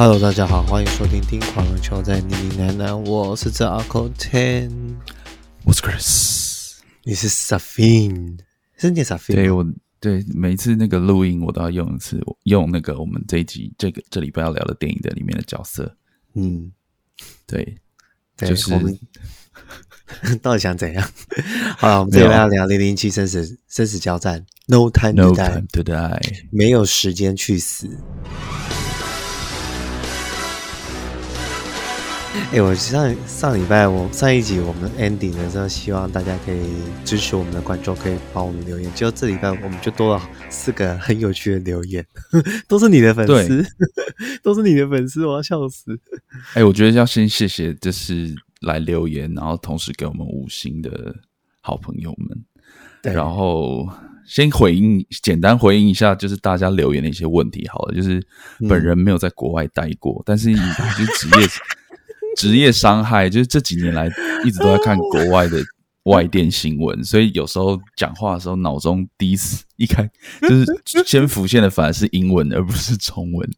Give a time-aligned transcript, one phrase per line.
[0.00, 4.94] Hello，大家好，欢迎收听《听狂人球在你你奶奶》，我是这阿口 Ten，
[5.64, 8.38] 我是 Chris，你是 Safin，
[8.76, 9.34] 是念 Safin？
[9.34, 9.66] 对，我
[9.98, 15.92] 对每一次那个录音，我都要用一次，用那个我们这一集这个这礼拜要聊的电影的里面的角色。
[16.34, 16.70] 嗯，
[17.44, 17.76] 对，
[18.36, 18.96] 对就是我们
[20.40, 21.12] 到底想怎样？
[21.76, 27.98] 好了，我们这礼拜要聊零零七生死生死交战，No time to No die，, time to die 没有时间去死。
[32.50, 36.60] 哎、欸，我上上礼拜我上一集我们 ending 的时候，希望大家可以
[37.04, 38.90] 支持我们的观众，可以帮我们留言。
[38.94, 42.04] 结果这礼拜我们就多了四个很有趣的留言，
[42.68, 43.66] 都是你的粉丝，
[44.42, 45.98] 都是你的粉丝，我要笑死。
[46.50, 51.14] 哎、欸，我觉得要先谢谢，就是来留言，然后同时给我们五星的
[51.60, 52.44] 好朋友们。
[53.02, 53.88] 对，然后
[54.26, 57.66] 先回应，简单回应一下，就是大家留言的一些问题。
[57.68, 58.24] 好了，就是
[58.68, 61.48] 本人没有在国外待过，嗯、但是以是职业。
[62.38, 64.08] 职业伤害就是这几年来
[64.44, 65.58] 一直都在看国外的
[66.04, 70.08] 外电新闻，所以有时候讲话的时候，脑中第一次一开
[70.40, 70.64] 就是
[71.04, 73.50] 先浮现的反而是英文而不是中文。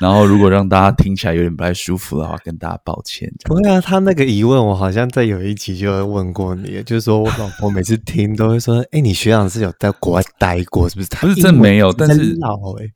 [0.00, 3.28] 然后如果让大家听起来有点不太舒服的话，跟大家抱歉。
[3.44, 12.86] 不会啊，他那个疑问我好像在有一集就问过你，就是说我老婆每次听都会说：“哎，你学长是有在国外待过是不是？”他不是真没有，但是老哎。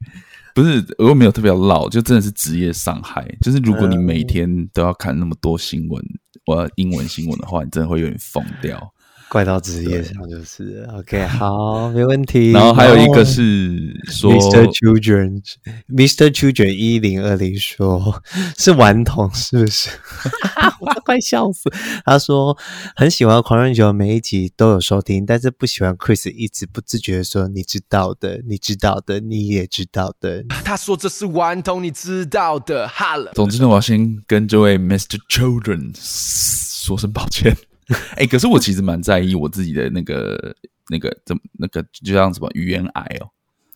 [0.54, 3.26] 不是，我又没有特别老，就真的是职业伤害。
[3.40, 6.04] 就是如果你每天都要看那么多新闻，
[6.46, 8.92] 我要英文新闻的话，你真的会有点疯掉。
[9.32, 12.50] 怪到职业上就是 OK，好，没问题。
[12.52, 14.66] 然后还有一个是说，Mr.
[14.66, 16.28] Children，Mr.
[16.28, 18.22] Children 一零二零说
[18.58, 19.88] 是顽童是不是？
[20.80, 21.72] 我快笑死。
[22.04, 22.54] 他说
[22.94, 30.44] 很喜欢狂人球，每一集都有收听，但是不喜欢 Chris 一直不自觉的说你知道的，你知道的，你也知道的。
[30.62, 32.86] 他说这是顽童，你知道的。
[32.86, 33.32] 哈了。
[33.32, 35.18] 总之呢，我要先跟这位 Mr.
[35.30, 37.56] Children 说声抱歉。
[38.14, 40.54] 哎、欸，可是我其实蛮在意我自己的那个、
[40.88, 43.28] 那个怎么、那个就像什么语言癌哦，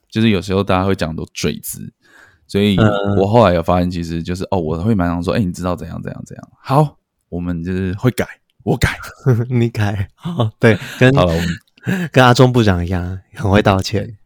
[0.09, 1.93] 就是有时候大家会讲很多赘字，
[2.47, 2.77] 所以
[3.19, 6.49] 我后来有发现，其实就是哦，我会蛮常说，哎、欸，你知道怎样怎样怎样？
[6.63, 8.27] 好，我们就是会改，
[8.63, 8.97] 我改，
[9.51, 11.27] 你改，好，对，跟好
[12.13, 14.17] 跟阿中部长一样，很会道歉。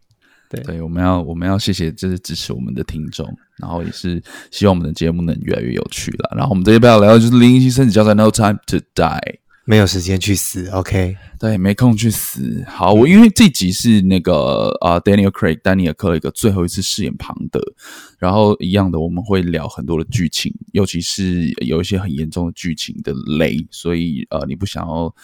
[0.51, 3.25] 对，对，我们要我们要谢谢，就是支持我们的听众，
[3.59, 4.21] 然后也是
[4.51, 6.29] 希望我们的节目能越来越有趣了。
[6.37, 9.39] 然后我们这一边要聊的就是零零七生死交战，No time to die。
[9.71, 11.17] 没有时间去死，OK？
[11.39, 12.65] 对，没空去死。
[12.67, 17.61] 好，我因为这集是那个啊、呃、，Daniel Craig，丹尼尔·克雷格最后一次饰演庞德。
[18.19, 23.65] 然后一样的，我们会聊很多的剧情，尤其是有一些很严重的剧情的雷。
[23.71, 25.15] 所以呃，你不想要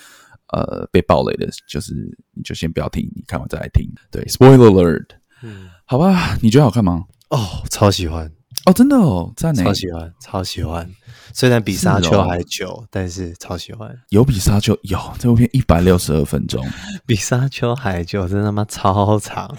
[0.52, 1.92] 呃被暴雷的，就是
[2.32, 3.84] 你就先不要听，你看完再来听。
[4.12, 5.06] 对，Spoiler alert。
[5.42, 7.06] 嗯，好吧，你觉得好看吗？
[7.30, 8.30] 哦，超喜欢。
[8.64, 9.62] 哦，真的哦，在哪？
[9.62, 10.90] 超喜欢，超喜欢。
[11.32, 13.94] 虽然比沙丘还久，哦、但是超喜欢。
[14.08, 16.66] 有比沙丘有这部片一百六十二分钟，
[17.06, 19.54] 比沙丘还久，真的他妈超长。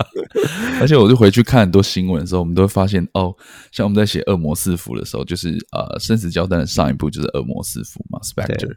[0.80, 3.34] 而且我就回去看很多新闻的时候，我们都会发现哦，
[3.72, 8.72] 像我们在写《恶魔四伏》的时候，就是呃，生死交战的上一部就是《恶魔四伏》嘛，Spectre。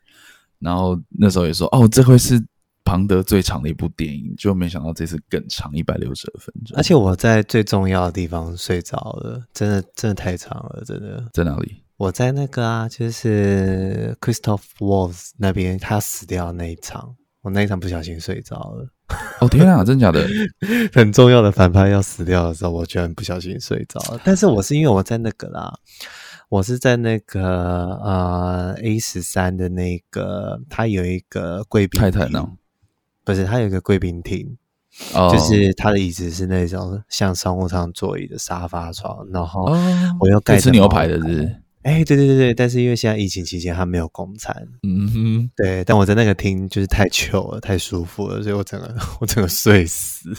[0.60, 2.44] 然后那时候也说哦，这会是。
[2.86, 6.78] 庞德最长的一部电影，就没想到这次更长，一百六十二分钟。
[6.78, 11.26] 而且我在最重要的地方睡着了，真的真的太长了，真的。
[11.34, 11.84] 在哪里？
[11.98, 18.88] 我在那个啊，就是 Christoph Waltz 那边，他死掉的那一场，我那一场不小心睡着了。
[19.40, 20.28] 哦天啊， 真假的？
[20.92, 24.20] 很重要的反派要死掉的时候，我居然不小心睡着了。
[24.26, 25.74] 但是我是因为我在那个啦，
[26.50, 27.42] 我是在那个
[28.04, 32.46] 呃 A 十三的那个，他有一个贵宾太太呢。
[33.26, 34.58] 不是，它有一个贵宾厅
[35.14, 35.32] ，oh.
[35.32, 39.66] 就是它的椅子是那种像商务舱座椅的沙发床，然后
[40.20, 50.30] 我又盖哦吃牛排的是，哎、欸，对对对对，但是因为现在疫情期间他没有供餐，嗯哼，对，但我在那个厅就是太 chill 了，太舒服了，所以我整个 我整个睡死。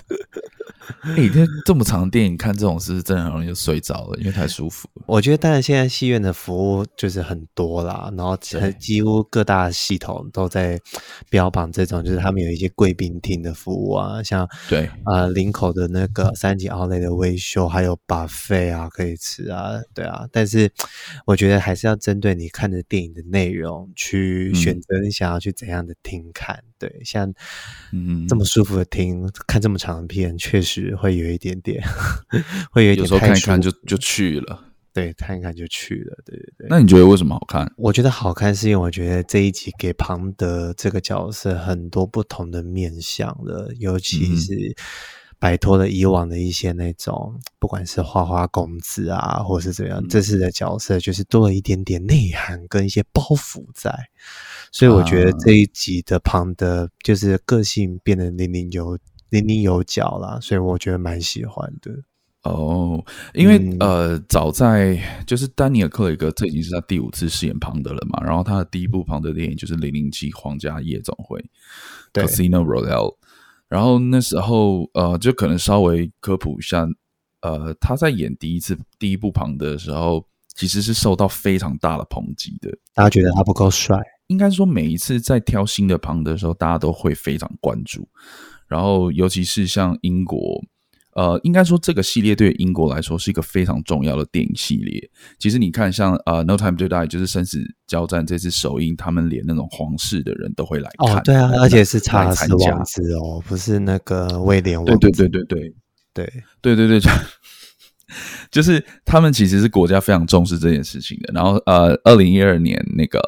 [1.03, 5.03] 哎、欸，这这么长的电影看这种事，真的很容易就睡着了，因为太舒服了。
[5.07, 8.37] 我觉得，当然现在戏院的服务就是很多啦，然后
[8.79, 10.79] 几乎各大系统都在
[11.29, 20.27] 标榜这种，就是他们有一些贵宾厅的服务啊，像对呃林口的那个三级奥莱的维修，还有 buffet 啊可以吃啊，对啊。
[20.33, 20.71] 但是
[21.27, 26.57] 我觉得还是要针对你看的电影的内容去选择你想要去怎样的厅看。
[26.57, 27.33] 嗯对，像
[27.93, 31.83] 嗯这么舒服的听，看这么长的片，确实会有一点点，
[32.71, 32.99] 会有一点。
[32.99, 36.67] 有时候看一看就就去了，对，看一看就去了，对对对。
[36.69, 37.73] 那你觉得为什么好看？
[37.79, 44.77] 我觉得好看是因为我觉得这一集给庞德这个角色很多不同的面向的，尤其是
[45.39, 53.91] 摆脱了以往的一些那种，不管是花花公子啊，或是怎样，嗯、这次的角色就是多了一点点内涵跟一些包袱在，
[54.75, 58.99] 所以我觉得这一集的庞德就是个性变得零零有
[59.31, 61.93] 零零有角啦，所以我觉得蛮喜欢的。
[62.43, 63.01] 哦，
[63.35, 68.21] 因为、嗯、呃，早在就是丹尼尔·克雷格，这已经是他第五次饰演庞德了嘛。
[68.25, 71.39] 然后他的第一部庞德电影就是《零零七皇家夜总会》
[72.13, 73.15] （Casino Royale）。
[73.69, 76.85] 然后那时候呃，就可能稍微科普一下，
[77.43, 80.27] 呃，他在演第一次第一部庞德的时候，
[80.57, 82.77] 其实是受到非常大的抨击的。
[82.93, 83.97] 大家觉得他不够帅，
[84.29, 88.09] 应该说每一次在挑新的庞德的时候，大家都会非常关注。
[88.67, 90.63] 然后尤其是像英国。
[91.17, 95.09] 呃，应该说这个系列对英国来说是一个非常重要的电影系列。
[95.39, 101.17] 其实你看像，像呃《No Time to Die》就是生死交战这次首映，他们连那种皇室的人都会来看。
[101.17, 104.99] 哦，对啊，而且是查尔斯王子哦，不是那个威廉王子。
[104.99, 105.73] 对对对对
[106.13, 106.27] 对
[106.63, 107.13] 对对对对，对，
[108.51, 111.33] 就是他们其实是国家非常重视这件事情的。
[111.33, 113.19] 然后呃，二零一二年那个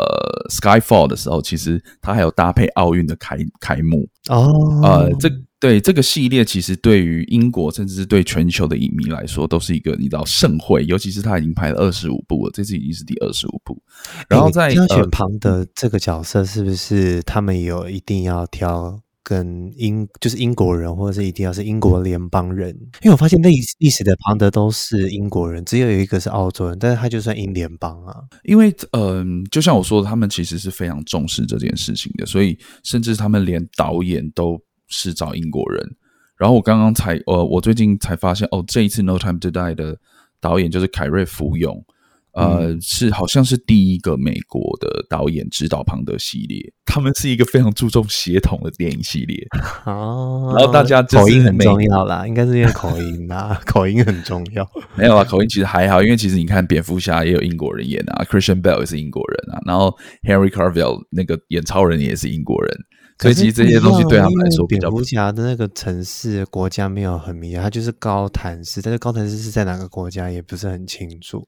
[0.55, 4.51] 《Skyfall》的时候，其实它还有搭配奥运的开开幕哦。
[4.83, 5.31] 呃，这。
[5.59, 10.85] 对这个系列，其实对于英国甚至是对全球的影迷来说，都是一个你知道盛会。
[10.85, 13.83] 尤其是他已经拍了二十五部了，这次已经是第二十五部。
[14.29, 22.71] 然后在挑选旁的这个角色，是不是他们有一定要挑跟英就是英国人，或者是一定要是英国联邦人？
[23.03, 23.51] 因为我发现历
[23.81, 28.15] 历史的庞德都是英国人，只有有一个是澳洲人，但是他就算英联邦啊。
[28.45, 34.57] 因为嗯、就像我说的，他们其实是非常重视这件事情的，所以甚至他们连导演都。
[34.89, 35.85] 是找英国人，
[36.39, 39.99] 然后我刚刚才呃，我最近才发现哦，这一次《No Time to Die》的
[40.41, 41.85] 导演就是凯瑞·福永，
[42.37, 46.73] 呃，嗯、是好像是第一个美国的导演指导庞德系列。
[46.85, 49.37] 他们是一个非常注重协同的电影系列
[49.85, 54.67] 哦， 然后大家口音很重要啦，应该是因为口音啦， 口音很重要。
[54.95, 62.79] 没有啊，口音其实还好，因为其实你看蝙蝠侠也有英国人演啊，Christian Bale 也是英国人啊，然后 Henry Carville 那个演超人也是英国人。
[63.19, 71.47] 所以其实这些东西对他们来说比较，蝙蝠侠的那个城市国家没有很明显，它就是高谭市，但是高谭市是在哪个国家也不是很清楚。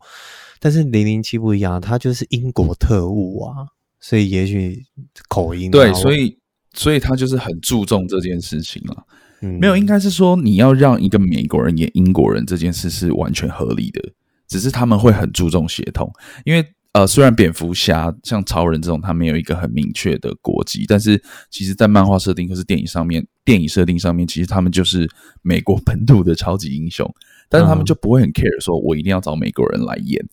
[0.60, 3.68] 但是零零七不一样，它就是英国特务啊，
[4.00, 4.82] 所以也许
[5.28, 6.38] 口音对，所以
[6.72, 9.04] 所以他就是很注重这件事情啊。
[9.42, 14.00] 嗯，没有，应该是说你要让一个美国人演英国人这件事是完全合理的，
[14.48, 16.10] 只是他们会很注重协同，
[16.44, 16.66] 因为。
[16.92, 25.08] 呃，虽然蝙蝠侠像超人这种，他没有一个很明确的国籍，但是其实，在漫画设定或是电影上面，电影设定上面，其实他们就是
[25.42, 27.08] 美国本土的超级英雄，
[27.48, 30.26] 但是他们就不会很 care 说，我一定要找美国人来演。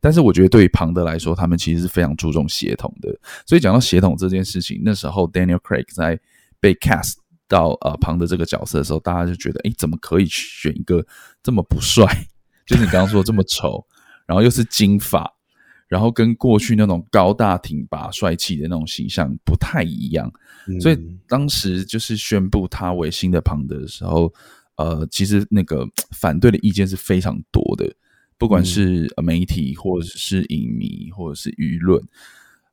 [0.00, 3.16] 但是我觉得，对于庞德来说，他们其实是非常注重协同的。
[3.46, 6.18] 所以讲到协同这件事情，那时候 Daniel Craig 在
[6.58, 7.14] 被 cast
[7.46, 11.06] 到呃庞德这个角色的时候，大家就觉得，诶，怎么可以选一个
[11.42, 12.04] 这么不帅？
[12.66, 13.86] 就是你刚刚说这么丑，
[14.26, 15.30] 然后又是金发。
[15.90, 20.32] 然后跟过去那种高大挺拔、帅气的那种形象不太一样，
[20.68, 20.96] 嗯、所以
[21.26, 24.32] 当时就是宣布他为新的庞德的时候，
[24.76, 27.92] 呃，其实那个反对的意见是非常多的，
[28.38, 32.00] 不管是媒体或者是影迷或者是舆论，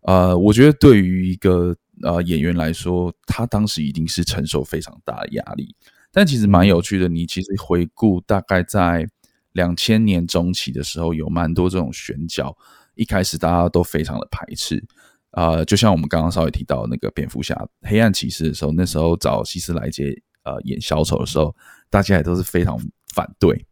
[0.01, 5.75] 呃，我觉得对于一个呃演员来说，他当时一定是承受非常大的压力。
[6.11, 9.09] 但其实蛮有趣的，你其实回顾大概在
[9.53, 12.55] 两千年中期的时候，有蛮多这种选角。
[12.97, 14.83] 一开始大家都非常的排斥，
[15.31, 20.13] 啊、呃，就像我们刚刚稍微提到那个蝙蝠侠黑暗骑士的时候，那时候找希斯莱杰
[20.43, 21.55] 呃演小丑的时候，
[21.89, 22.77] 大家也都是非常
[23.13, 23.65] 反对。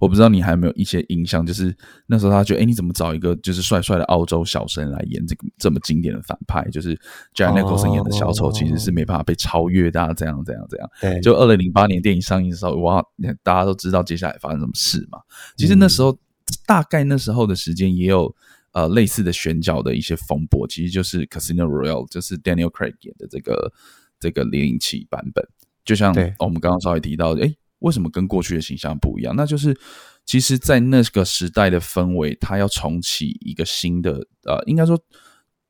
[0.00, 1.74] 我不知道你还有没有一些印象，就是
[2.06, 6.62] 那时候他觉得，哎，你怎么找一个就是帅帅的澳洲小生来演这个这么经典的反派？
[6.70, 6.94] 就是
[7.34, 10.90] Jack Nicholson 演的小丑其实是没办法被超越的，这样这样这样。
[11.00, 13.02] 对，就二零零八年电影上映的时候，哇，
[13.42, 15.18] 大家都知道接下来发生什么事嘛。
[15.56, 16.18] 其实那时候、嗯、
[16.66, 18.34] 大概那时候的时间也有。
[18.74, 23.72] 呃，类似的选角的一些风波，其实就是《Casino Royale》，就是 Daniel Craig 演的这个
[24.18, 25.46] 这个零零七版本。
[25.84, 29.36] 就像我们刚刚稍微提到的，诶，为什么跟过去的形象不一样？
[29.36, 29.78] 那就是
[30.26, 35.00] 其实，在那个时代的氛围，他要重启一个新的，呃，应该说，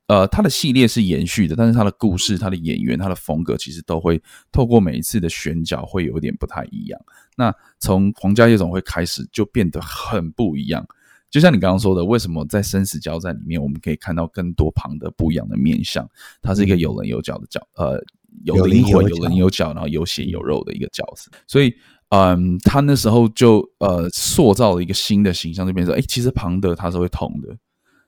[0.07, 4.21] 呃，他的系列是延续的，但是他的故事、他的演员、他的风格，其实都会
[4.51, 6.99] 透过每一次的选角会有点不太一样。
[7.35, 10.85] 那从《皇家夜总会》开始就变得很不一样。
[11.31, 16.07] 就像你刚刚说的，为什么在生死交战里面，我们可以看到更多庞德不一样的面相？
[16.41, 18.01] 他是一个有棱有角的角，呃，
[18.43, 21.29] 有灵魂、有棱有角，然后有血有肉的一个角色。
[21.45, 21.73] 所以，
[22.09, 27.57] 嗯，他那时候就呃塑造了一个新的形象，就变成说，哎，其实庞德他是会痛的，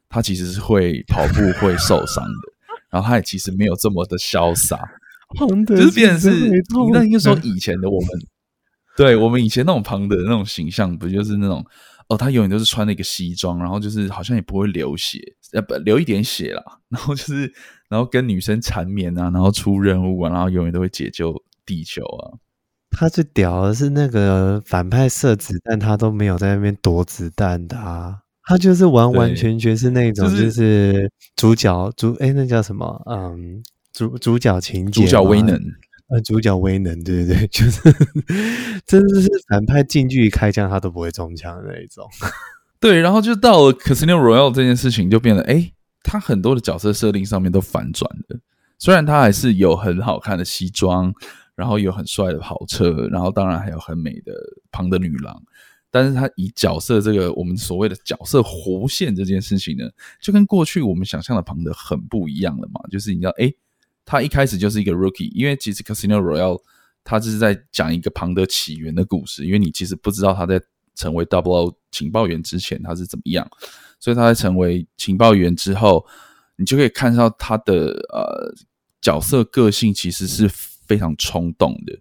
[0.10, 2.54] 他其实是会跑步会受伤的，
[2.90, 4.80] 然后他也其实没有这么的潇洒。
[5.36, 8.10] 庞德就是变成是，那应该说以前的我们。
[8.96, 11.64] 对我们以前那种庞德的那种形象，不就是那种
[12.08, 15.20] 哦，他永远都是穿了一个西装，然后就是好像也不会流血，
[15.54, 17.42] 呃，不流一点血啦， 然后就是
[17.90, 22.42] 然后跟女生缠绵啊，然后出任务啊，然后永远都会解救地球啊。
[22.90, 28.22] 他最屌的是那个反派射子弹，他都没有在那边躲子弹的啊。
[28.48, 33.04] 他就是完完全全是那种，就是主角主哎，那叫什么？
[33.06, 33.62] 嗯，
[33.92, 35.60] 主主角情节，主角威能，
[36.08, 37.82] 呃，主角威能，对 对对，就是
[38.86, 42.08] 真的是反派近距离开枪，他都不会中枪的那一种。
[42.80, 45.70] 对，然后就到了 Casino Royale 这件事情，就变得哎，
[46.02, 48.40] 他很多的角色设定上面都反转了。
[48.80, 51.14] 虽然他还是有很好看的西装，
[51.56, 54.32] 然后有很帅的跑车，然后当然还有很美的
[54.72, 55.42] 庞的女郎。
[55.98, 59.90] 但是他以角色这个我们所谓的角色弧线这件事情呢，
[60.22, 62.80] 就跟过去我们想象的庞德很不一样了嘛。
[62.92, 63.56] 就是你知道，诶，
[64.06, 66.62] 他一开始就是一个 rookie，因为其实 Casino Royale
[67.04, 69.46] 他就是在讲一个庞德起源的故事。
[69.46, 70.62] 因为你其实不知道他在
[70.94, 73.50] 成为 Double O 情报员之前他是怎么样，
[74.00, 76.06] 所以他在成为情报员之后，
[76.58, 78.54] 你就可以看到他的呃
[79.02, 81.94] 角色个性其实是非常冲动的，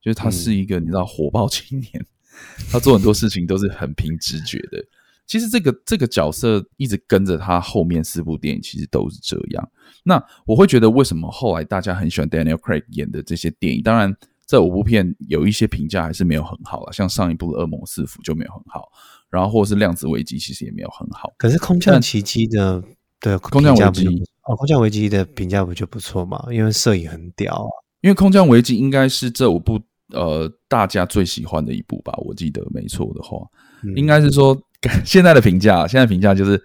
[0.00, 2.06] 就是他是一个你知道火爆青年。
[2.70, 4.84] 他做很多事情都是很凭直觉的。
[5.26, 9.70] 其实这个这个角色一直跟着他后面四部电影，其实都是这样。
[10.02, 13.82] 那我会觉得，为什么后来大家很喜欢 Daniel Craig 演的这些电影？
[13.82, 14.14] 当然，
[14.46, 18.92] 这五部片有一些评价还是没有很好了，像上一部的《恶魔四伏》就没有很好，
[19.30, 21.32] 然后或是《量子危机》其实也没有很好。
[21.38, 22.84] 可是《空降奇迹》的
[23.18, 24.06] 对《空降危机》
[24.42, 26.48] 哦，《空降危机》的评价不就不错嘛？
[26.50, 27.70] 因为摄影很屌啊。
[28.02, 29.80] 因为《空降危机》应该是这五部。
[30.12, 33.38] 呃，大家最喜欢的一部吧，我记得没错的话，
[33.82, 34.56] 嗯、应该是说
[35.02, 36.62] 现在的评价，现在评价就是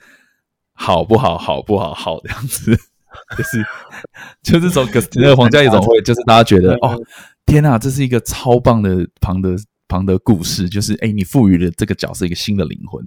[0.73, 2.77] 好不好，好不好，好这样子，
[3.37, 3.65] 就是
[4.43, 6.99] 就是从那个皇家夜总会，就是大家觉得哦，
[7.45, 9.55] 天哪，这是一个超棒的庞德
[9.87, 13.01] 庞德故事，就是哎，你赋予了这个角色一个新的灵魂，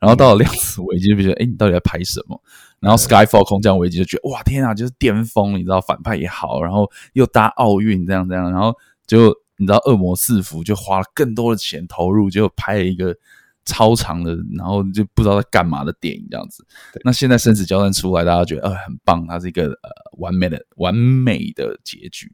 [0.00, 2.40] 然后到了量子危机就觉得哎，你到底在拍什么？
[2.80, 8.74] 然后 Skyfall 空降危机就觉得哇，天哪，就是巅峰，你知道反派也好，然后又搭奥运这样这样，然后
[9.06, 9.43] 就。
[9.56, 13.16] 你知道恶魔四伏就花了更多的钱投入，就拍了一个
[13.64, 16.66] 超长的，然后就不知道在干嘛的电影这样子。
[17.04, 22.30] 那现在生死交战出来，大家觉得呃很棒，它是一个呃完美的完美的结局。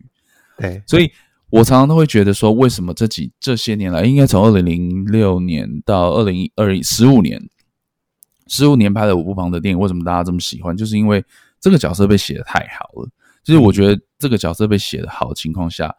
[0.57, 1.13] 对，所以
[1.51, 7.41] 我常常都会觉得说，为什么这几这些年来，应该从二零零六年到二零二十五年，
[8.47, 10.77] 十五年拍了五部庞的电影，为什么大家这么喜欢？
[10.77, 11.25] 就是因为
[11.61, 13.09] 这个角色被写的太好了。
[13.45, 15.95] 就是我觉得这个角色被写的好的情况下。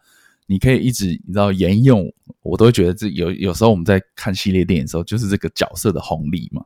[0.46, 6.62] 你可以一直你知道沿用，我都会觉得这有有时候我们在看系列电影的时候，就是这个角色的红利嘛。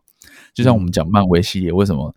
[0.55, 2.15] 就像我们讲漫威系列，为什么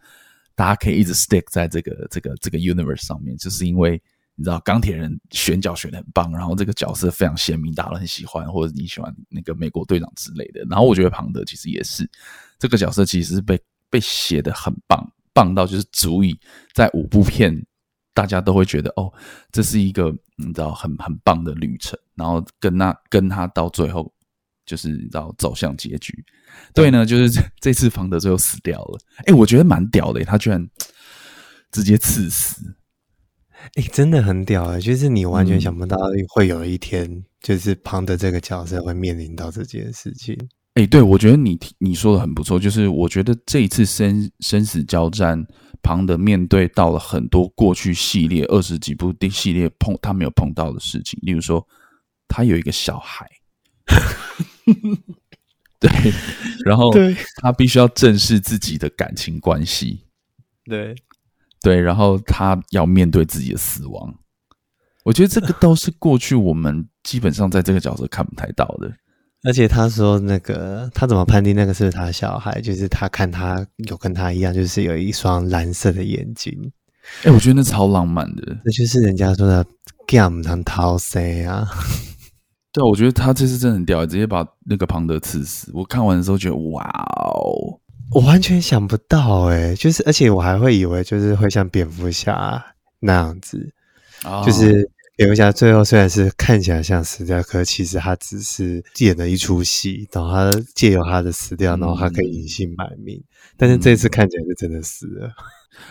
[0.56, 4.02] 大家可以一直 stick 在这个这个这个 universe 上面，就是因为
[4.36, 10.66] 你知道钢铁人选角选的很棒，然后这个角色非常鲜明，大家都很喜欢，或者你喜欢那个美国队长之类的。
[10.70, 12.10] 然后我觉得庞德其实也是
[12.58, 16.40] 这个角色，其实是被被写的很棒，棒到就是足以
[16.74, 17.54] 在五部片。
[18.14, 19.12] 大家都会觉得哦，
[19.52, 24.12] 这是一个你知道很很棒的旅程，然后跟那跟他到最后
[24.66, 26.14] 就是你知道走向结局。
[26.74, 29.00] 对呢，就是这这次庞德最后死掉了。
[29.26, 30.70] 哎，我觉得蛮屌的，他居然
[31.72, 32.76] 直接刺死。
[33.76, 34.80] 哎，真的很屌啊！
[34.80, 35.98] 就是你完全想不到
[36.30, 40.38] 会有一天，嗯、就是庞德这个角色会面临到这件事情。
[40.76, 45.46] 哎，对，我觉得你你说的很不错，就是我觉得这一次生生死交战。
[45.82, 51.66] 庞德面对到了很多过去系列二十几部的系列碰他没有碰到的事情，例如说
[52.28, 53.26] 他有一个小孩，
[55.80, 55.90] 对，
[56.66, 56.92] 然后
[57.38, 60.04] 他必须要正视自己的感情关系，
[60.66, 60.94] 对
[61.62, 64.14] 对，然后他要面对自己的死亡，
[65.06, 68.94] 我觉得这个 都是过去我们基本上在这个角色看不太到的。
[69.44, 72.60] 而且他说，那个他怎么判定那个是他小孩？
[72.60, 76.54] 就是他看他有跟他一样，就是有一双蓝色的眼睛。
[77.22, 79.66] 哎、欸，我觉得那超浪漫的，那就是人家说的
[80.06, 81.66] “gam 当桃 C” 啊。
[82.74, 85.72] 对，我觉得他这次真的很屌，直接把那个庞德刺死。
[85.74, 87.80] 我看完的时候觉得，哇哦，
[88.12, 92.62] 我完全想不到哎，就是而且我还会以为就是会像蝙蝠侠
[93.00, 93.74] 那样子，
[94.26, 94.92] 哦、就是。
[95.20, 103.18] 蝙蝠侠最后虽然是看起来像死掉，可其实他只是演了一出戏，然后他借由他的死掉，然后他可以隐姓埋名。
[103.18, 103.24] 嗯、
[103.58, 105.30] 但是这次看起来是真的死了。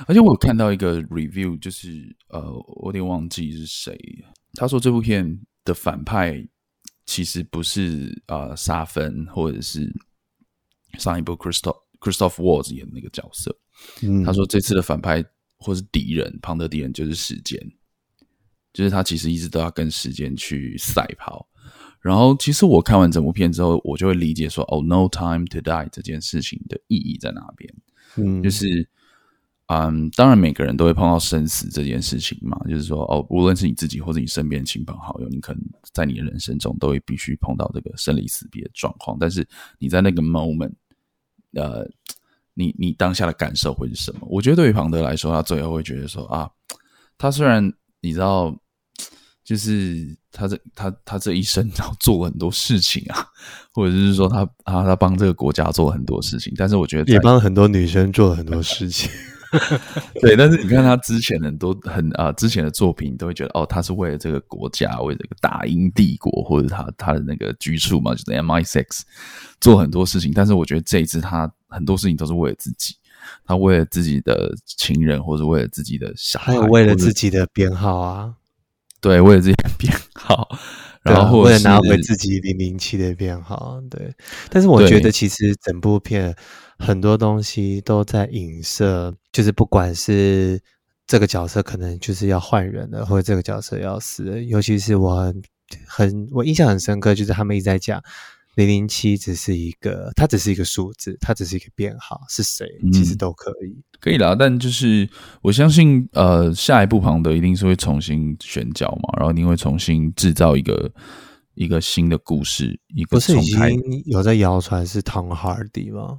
[0.06, 2.40] 而且我有看到一个 review，就是呃，
[2.76, 3.94] 我有点忘记是谁，
[4.54, 6.42] 他说这部片的反派
[7.04, 9.94] 其实不是呃沙芬，或者是
[10.98, 13.54] 上一部 Christoph Christoph Waltz 演的那个角色。
[14.00, 15.22] 嗯、他说这次的反派
[15.58, 17.60] 或是敌人，庞德敌人就是时间。
[18.78, 21.44] 就是他其实一直都要跟时间去赛跑，
[22.00, 27.74] 然后，其实我看完整部片之后，我就会理解说，哦，No Time to Die 这件事情的意义在哪边？
[28.14, 28.88] 嗯，就是，
[29.66, 32.56] 嗯，当然每个人都会碰到生死这件事情嘛。
[32.68, 39.16] 就是说，哦，无论是你自己或者你身边的亲朋好友，你可能在你的人生中都会必须碰到这个生离死别的状况。
[39.18, 39.44] 但是
[39.80, 40.70] 你在那个 moment，
[41.54, 41.84] 呃，
[42.54, 44.20] 你你当下的感受会是什么？
[44.30, 46.48] 我觉得对于庞德来说，他最后会觉得说啊，
[47.18, 48.56] 他虽然你知道。
[49.48, 53.24] 就是他这他他这一生 要做了很多事情啊，
[53.72, 59.10] 或者是说他啊他帮这个国家做了很多事情，但是我觉得也帮很多女生做了很多事情。
[60.20, 68.84] 对，但是你看他之前很多很啊之前的作品，都会觉得哦，他是为了这个国家，为了这个大英帝国，或者他他的那个居处嘛，就是 MI6
[69.62, 70.30] 做很多事情。
[70.34, 72.94] 但是我觉得这一次他很多事情都是为了自己，
[73.46, 78.34] 他为了自己的情人，或者为了自己的小孩，还有为了自己的编号啊。
[79.00, 80.48] 对，为了自己的 编号，
[81.02, 84.14] 然后为了拿回自己零零七的编号，对。
[84.50, 86.34] 但是我觉得，其实整部片
[86.78, 90.60] 很多东西都在影射，就是不管是
[91.06, 95.42] 这个角色可能就是要换人了，或者这个角色要死了，尤其是我很
[95.86, 98.02] 很我印象很深刻，就是他们一直在讲。
[98.66, 104.34] 零零七只是一个，它只是一个数字，它只是一个编号，是谁其实都可以，嗯、可以啦。
[104.34, 105.08] 但就是
[105.42, 110.92] 我相信，呃，下一步庞德一定是会重新选角嘛，然后一定会重新制造一个
[111.54, 116.18] 一个新的故事，一个不是已经有在谣传是 Tom Hardy 吗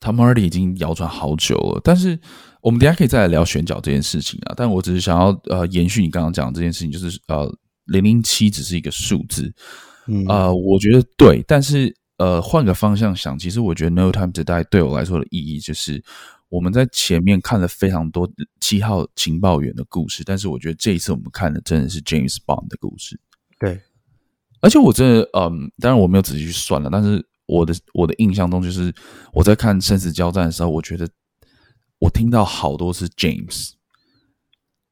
[0.00, 2.18] ？Tom Hardy 已经谣传好久了，但是
[2.60, 4.54] 我们等下可以再来聊选角这件事情啊。
[4.54, 7.50] 但我只是想要呃延续你刚刚讲的这件事情，就是呃，
[7.86, 9.44] 零零七只是一个数字。
[9.46, 9.54] 嗯、
[10.28, 16.02] 呃，我觉得对，但是呃，换个方向想，其实我觉得《No Time to Die》对我来说的意义就是，
[16.48, 23.18] 我们在前面看了非常多七号情报员的故事，但是我觉得这一次我们看的真的是 James Bond 的故事。
[23.58, 23.80] 对，
[24.60, 28.92] 而且我真的，嗯，当然我没有仔细去算了，但是我的我的印象中就是
[29.32, 31.08] 我在看《生死交战》的时候，我觉得
[31.98, 33.70] 我听到好多是 James，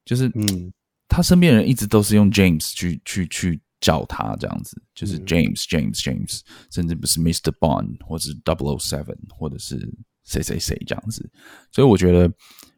[0.05, 0.73] 就是嗯，
[1.09, 3.61] 他身边人一直都是用 James 去去去。
[3.81, 7.53] 叫他这样子，就是 James、嗯、James James，甚至不是 Mr.
[7.59, 9.79] Bond 或者是007，或者是
[10.25, 11.31] 谁谁谁这样子。
[11.71, 12.33] 所以我觉得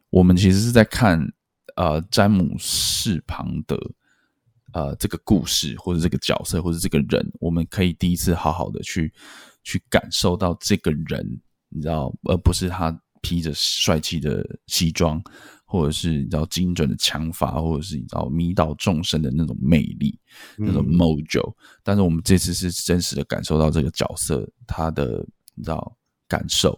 [0.09, 1.19] 我们其实是在看
[1.75, 3.75] 呃詹姆士庞德
[4.73, 9.11] 呃这个故事，或者这个角色，或者这个人，我们可以第一次好好的去
[9.63, 15.21] 去感受到这个人，你知道，而不是他披着帅气的西装。
[15.71, 20.19] 或者是你知道精准的枪法，或者是你知道迷倒众生的那种魅力，
[20.57, 21.53] 嗯、那种 mojo。
[21.81, 25.95] 但是我们这次是真实的感受到这个角色他的你知道
[26.27, 26.77] 感受，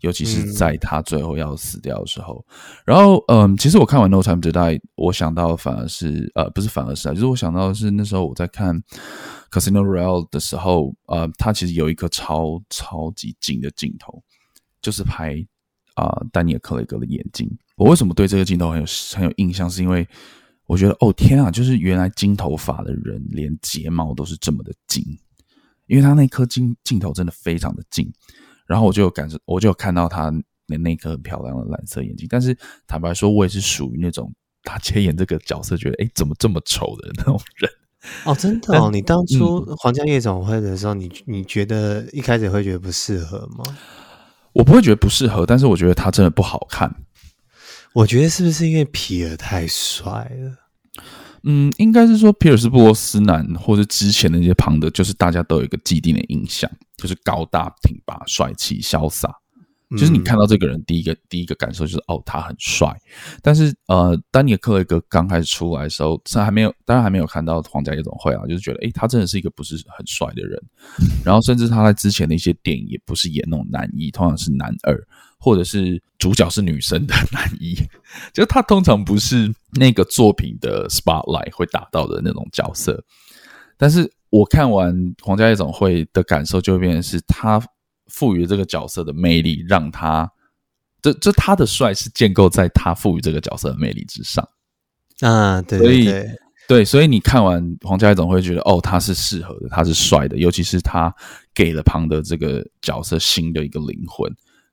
[0.00, 2.44] 尤其是在他最后要死掉的时候。
[2.48, 8.76] 嗯、然后，嗯，其实我看完《No Time to Die》，我想到的反而是呃，不是反而是啊，就是我想到的是那时候我在看
[9.52, 14.20] 《Casino Royale》的时候，呃，他其实有一个超超级近的镜头，
[14.80, 15.46] 就是拍。
[15.94, 17.46] 啊、呃，丹尼尔·克雷格的眼睛，
[17.82, 19.68] 我为什么对这个镜头很有很有印象？
[19.68, 20.06] 是因为
[20.66, 25.04] 我觉得，哦天啊，就是原来金头发的人连睫毛都是这么的金，
[25.88, 28.10] 因为他那颗镜镜头真的非常的近，
[28.66, 30.32] 然后我就有感受，我就有看到他
[30.66, 32.28] 那那颗很漂亮的蓝色眼睛。
[32.30, 37.70] 但是坦白说，我也是属于那种他接演这个角色，觉得哎，怎么这么丑的那种人。
[38.24, 43.64] 哦，真的哦，你当初皇家夜总会的时候，嗯、你你觉得一开始会觉得不适合吗？
[44.52, 46.94] 我不会觉得不适合，但是我觉得他真的不好看。
[47.94, 50.56] 我觉得是不是因为皮尔太帅了？
[51.44, 59.30] 嗯，应该是说皮尔斯布罗斯南或者之前的那些庞德，就是大家都有一个既定的印象，就是高大挺拔、帅气潇洒。
[59.98, 62.96] 就是你看到这个人，第一个第一个感受就是哦，他很帅。
[63.42, 70.58] 但是呃，丹尼尔·克雷格刚开始出来的时候，虽然还没有，当然还没有看到《皇家夜总会》啊，就是觉得诶，他真的是一个不是很帅的人。
[71.22, 74.96] 然后甚至他在之前的一些电影也不是演那种男一，通常是男二，
[75.42, 77.74] 或者是主角是女生的男一，
[78.32, 83.02] 就他通常不是那个作品的 spotlight 会打到的那种角色。
[83.76, 87.60] 但是我看完《皇家夜总会》的感受就会变成是他。
[88.08, 90.30] 赋予这个角色的魅力，让他
[91.00, 94.46] 这这他的帅是建构在他赋予这个角色的魅力之上
[95.20, 96.26] 啊，对，对，对，所以
[96.68, 101.14] 对，所以你看完《皇家夜总会》觉得哦，他是适合的，他是帅的，尤其是他
[101.54, 104.30] 给了庞德这个角色新的一个灵魂，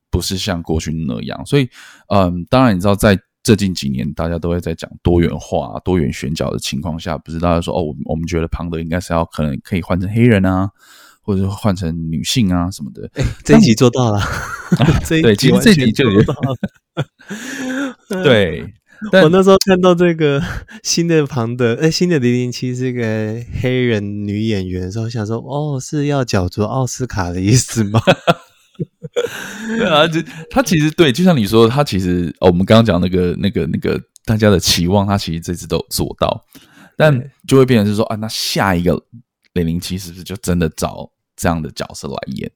[0.09, 1.45] 不是像过去那样。
[1.45, 1.69] 所以，
[2.13, 10.69] 嗯，当然你知道，在最近几年大家都会在讲多元化、多元选角的情况下，不是大家说哦，我们我们觉得庞德应该是要可能可以换成黑人啊。
[11.21, 14.19] 或者换成女性啊什么的，欸、这一集做到了。
[15.07, 16.57] 对，其实这一集就做到了。
[18.23, 18.73] 对，
[19.11, 20.41] 但我那时候看到这个
[20.81, 28.01] 新的庞德，哎，新的零零七是个黑人女演员的时候，想说，哦，是要角逐奥斯卡的意思吗？
[29.77, 36.45] 对啊，就他其实对，就像你说，他其实哦，我们刚刚讲那个、那个、那个大家的期望，他其实这次都有做到，
[36.95, 39.01] 但就会变成是说啊，那下一个
[39.53, 42.51] 零零七是不是就真的找这样的角色来演？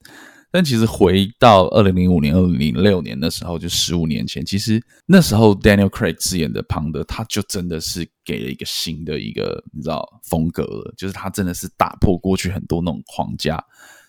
[0.56, 13.66] 但其实回到二零零五年、二零零六年的时候，就十五年前，其实那时候 Daniel Craig 饰演的庞德，他就真的是给了一个新的一个你知道风格了，就是他真的是打破过去很多那种框架，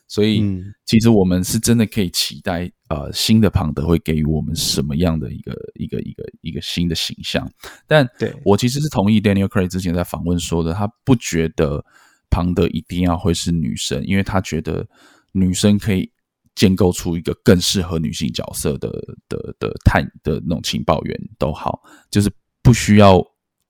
[0.06, 0.42] 所以
[0.86, 7.50] 其实我们是真的可以期待，呃，新的庞德会给予我们什么样的一个一个一个一个新的形象。
[7.86, 11.84] 但对我其实是同意 Daniel Craig 之前在访问说的，他不觉得
[12.30, 14.86] 庞德一定要会是女生，因为他觉得
[15.32, 16.10] 女生可以。
[16.56, 18.88] 建构出一个更适合女性角色的
[19.28, 22.30] 的的探的那种情报员都好，就是
[22.62, 23.20] 不需要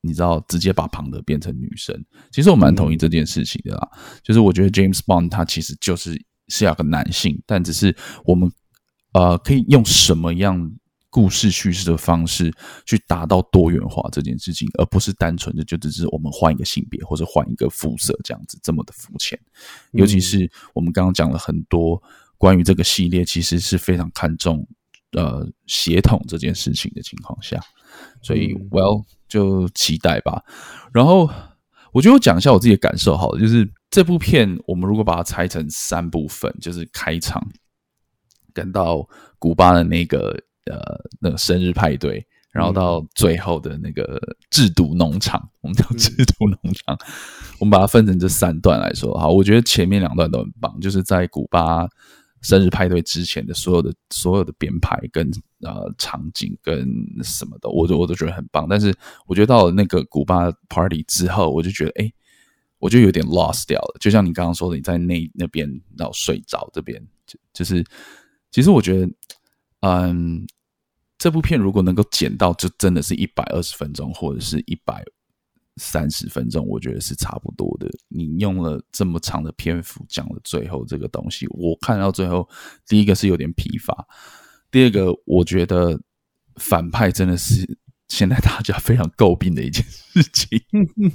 [0.05, 1.93] 你知道直接把庞德变成女生。
[2.31, 6.15] 其实我蛮同意这件事情的啦，嗯、就是我觉得 James Bond 他其实就是
[6.49, 8.51] 是要个男性，但只是我们
[9.15, 10.71] 呃可以用什么样
[11.11, 12.53] 故事叙事的方式
[12.85, 19.39] 去达到多元化这件事情，而不是单纯的就只是我们换一个性别或者换一个肤色这样子这么的肤浅。
[19.93, 22.03] 尤其是我们刚刚讲了很多。
[22.37, 24.67] 关于这个系列，其实是非常看重
[25.15, 27.61] 呃协同这件事情的情况下，
[28.23, 30.43] 所以 Well 就期待吧。
[30.93, 31.31] 然后
[31.93, 37.43] 我觉得我讲一下我自己的感受好了，就是这部片我们如果把它拆成三部分，就是开场
[38.53, 40.81] 跟到古巴的那个呃
[41.21, 42.27] 那个生日派对。
[42.55, 44.17] 然后到最后的那个
[44.49, 46.99] 制毒农场，嗯、我们叫制毒农场，嗯、
[47.59, 49.13] 我们把它分成这三段来说。
[49.19, 51.85] 好，我觉得前面两段都很棒，就是在古巴
[52.45, 55.29] 生日派对之前的所有的所有的编排跟
[55.63, 56.87] 呃场景跟
[57.25, 58.69] 什么的，我都我都觉得很棒。
[58.69, 58.95] 但是
[59.27, 62.13] 我觉得到了那个古巴 party 之后，我就觉得哎，
[62.79, 63.97] 我就有点 lost 掉了。
[63.99, 67.85] 就像你刚刚说的，你在那那边然后睡着这边，就就是
[68.53, 69.11] 其实我觉得，
[69.81, 70.47] 嗯。
[71.17, 75.03] 这部片如果能够剪到，就真的是一百二十分钟，或者是一百
[75.77, 77.89] 三十分钟，我觉得是差不多的。
[78.09, 82.49] 你用了这么长的篇幅讲了最后这个东西，我看到最后，
[82.87, 84.07] 第一个是有点疲乏，
[84.71, 86.01] 第二个我觉得
[86.57, 87.79] 反派真的是。
[88.09, 90.61] 现在大家非常诟病的一件事情，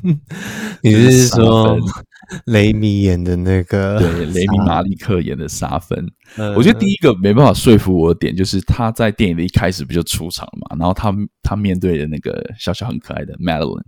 [0.82, 1.78] 你是说
[2.48, 4.00] 雷米演的那个？
[4.00, 6.04] 对，雷米马利克演的沙芬。
[6.58, 10.76] 我觉得第一个没办法说服我的点，就是他在电影的一开始不就出场了嘛？
[10.80, 13.86] 然后他他面对的那个小小很可爱的 Madeline，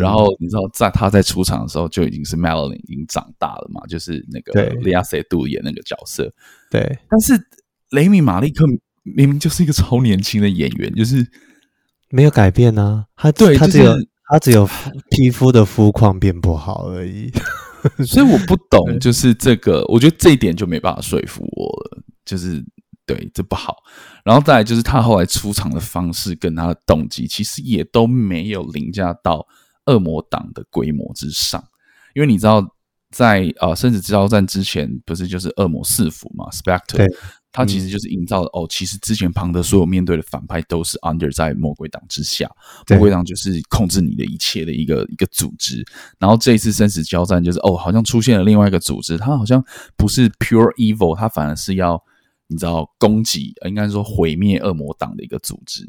[0.00, 3.80] 然后你知道，在他在出场的时候就已经是 Madeline 已经长大了嘛？
[3.88, 6.32] 就是那个李亚塞杜演那个角色。
[6.70, 7.34] 对，但是
[7.90, 8.64] 雷米马利克
[9.02, 11.26] 明明就是一个超年轻的演员，就是。
[12.10, 13.94] 没有改变呢、啊，他对他只有
[14.30, 14.66] 他只有
[15.10, 17.30] 皮肤的肤况变不好而已，
[18.02, 22.64] 所以我不懂， 就是这个，我觉得这一点就没办法说服我了，就是
[23.08, 23.78] 对这不好。
[24.22, 29.44] 然后再来就是他后来出场的方式跟他的动机，其实也都没有凌驾到
[29.86, 31.64] 恶魔党的规模之上，
[32.14, 32.60] 因为你知道
[33.10, 37.08] 在，在呃生死交战之前，不是就是恶魔四伏嘛，Spectre。
[37.50, 42.46] 他其实就是营造的、嗯、哦，其实之前庞德所有面对的反派都是 under 在魔鬼党之下，
[42.90, 45.82] 魔鬼党就是控制你的一切的一个一个组织。
[46.18, 49.64] 然后这一次生死交战就是哦，好像出现了另外一个组织，他好像
[49.96, 52.00] 不是 pure evil，他反而是要
[52.48, 55.86] 你知道攻击，应该说毁灭恶魔党的一个组织。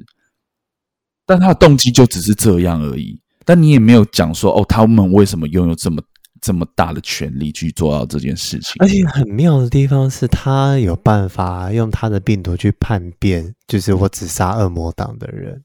[1.26, 6.02] 但他的动机就只是这样而已，但你也没有讲说哦，他们为什么拥有这么。
[6.41, 15.62] 这么大的权力去做到这件事情，而且很妙的地方是他有办法用他的病毒去叛变，就是我只杀恶魔党的人。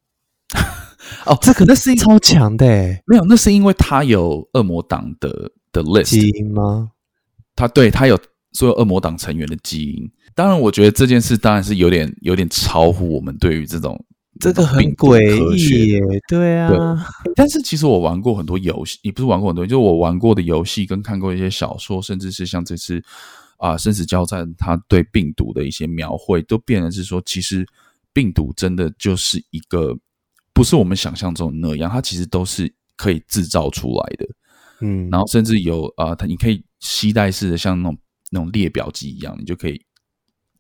[1.27, 6.91] 哦，这可能是超强的诶，没有，那是因为他有恶魔党的的 list 基因吗？
[7.55, 8.19] 他对他有
[8.51, 10.11] 所有恶魔党成员的基因。
[10.35, 14.05] 当然，我觉得这件事当然是有点有点超乎我们对于这种。
[14.41, 15.23] 这个很诡
[15.57, 16.69] 异耶，对啊
[17.23, 17.33] 对。
[17.37, 23.01] 但是其实我玩过很多游戏，也不是玩过很多，就是我玩过的游戏跟看过一些小说，甚至是像这次
[23.59, 27.65] 啊、呃、生死交战，它对病毒的一些描绘，都变成是说，其实
[28.13, 29.97] 病毒真的就是一个
[30.53, 34.27] 不是我们想象中的那样，它其实都是可以制造出来的。
[34.81, 37.99] 嗯，然后甚至有啊，它、呃、你可以携带式的，像那种
[38.33, 39.81] 那种列表机一样，你就可以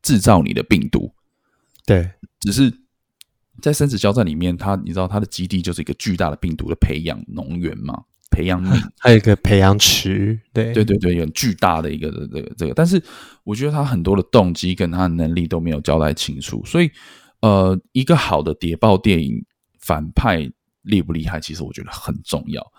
[0.05, 1.12] 制造你的病毒。
[1.85, 2.73] 对，只是。
[3.62, 13.01] 在生死交战里面，他你知道他的基地就是一个巨大的病毒的培养农园嘛，培养皿， 还有一个培养池，对对对对，有巨大的一个这个这个，但是
[13.45, 16.90] 我觉得他很多的动机跟他的能力都没有交代清楚，所以
[17.43, 19.45] 呃，一个好的谍报电影
[19.79, 20.51] 反派
[20.83, 22.73] 厉不厉害，其实我觉得很重要。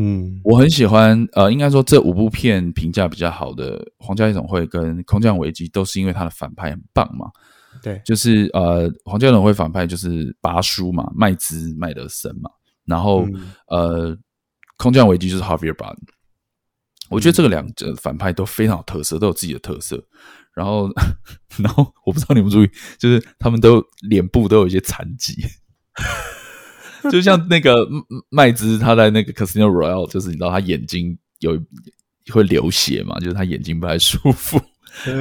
[0.00, 7.26] 嗯，我很喜欢，呃，应该说这五部片评价比较好的《皇家夜总会》跟《空降危机》，都是因为他的反派很棒嘛。
[7.82, 12.48] 对，就是呃，《皇家夜总会》反派就是拔叔嘛，麦兹麦德森嘛。
[12.84, 14.16] 然后、嗯、呃，
[14.76, 15.98] 《空降危机》就是 Javier Bardem。
[17.10, 20.00] 我觉得这个两者反派都非常有特色，都有自己的特色。
[20.54, 20.88] 然后，
[21.58, 25.34] 然后我不知道你们注意，就是他们都脸部都有一些残疾。
[27.10, 27.88] 就像那个
[28.30, 31.58] 麦兹，他在那个 Casino Royale，就是你知道他眼睛有
[32.30, 34.60] 会流血嘛，就是他眼睛不太舒服。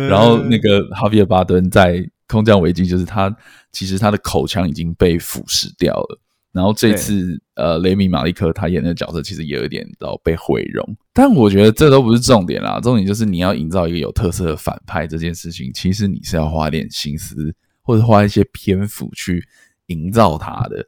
[0.09, 3.35] 然后那个哈维尔巴顿在空降危机，就是他
[3.71, 6.19] 其实他的口腔已经被腐蚀掉了。
[6.53, 19.45] 然后这次呃，雷米马利克他演的角色其实也有一点到被毁容，但我觉得这都不是重点啦，重点就是你要营造一个有特色的反派这件事情，其实你是要花点心思或者花一些篇幅去
[19.87, 20.83] 营造他的。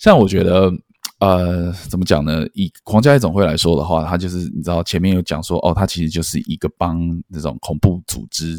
[0.00, 0.72] 像我觉得，
[1.18, 2.46] 呃，怎么讲呢？
[2.54, 8.54] 以皇家夜总会来说的话，他就是你知道前面有讲说，哦，他其实就是一个帮那种恐怖组织，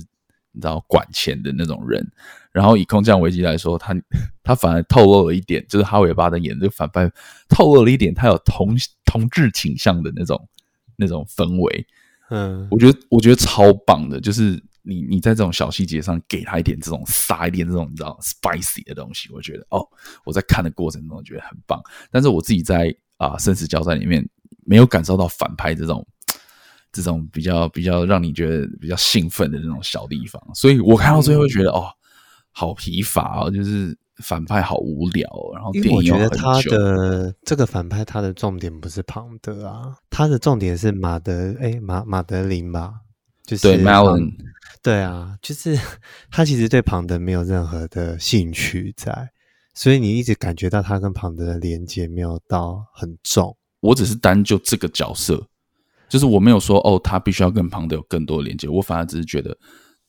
[0.51, 2.08] 你知道管钱的那种人。
[2.51, 3.95] 然后以空降危机来说，他
[4.43, 7.12] 他 反而透露了一点，就是哈维巴登演的这个反派
[7.49, 10.47] 透露了一点，他有同同志倾向的那种
[10.95, 11.88] 那种氛围。
[12.30, 14.62] 嗯，我觉得我觉得超棒的，就是。
[14.84, 19.86] 你你在这种小细节上给他一点这种撒一点这种你知道 spicy 的东西，我觉得哦，
[20.26, 21.82] 我在看的过程中我觉得很棒。
[22.10, 24.28] 但是我自己在啊生死交战里面
[24.65, 26.06] 没有感受到反派这种
[26.91, 31.88] 这种比较比较让你觉得比较兴奋的那种小地方，所以我看到最后会觉得哦，
[32.52, 35.30] 好疲乏哦，就是反派好无聊。
[35.54, 42.96] 然后电影我觉得他的这个反派他的重点不是庞德啊，他的重点是马德哎马马德琳吧，
[43.51, 44.33] 就是对 Madeleine
[44.81, 45.77] 对啊，就是
[46.31, 49.29] 他其实对庞德没有任何的兴趣在，
[49.73, 53.57] 所以你一直感觉到他跟庞德的连接没有到很重。
[53.81, 55.49] 我只是单就这个角色，
[56.07, 58.69] 就是我没有说哦，他必须要跟庞德有更多的连接。
[58.69, 59.57] 我反而只是觉得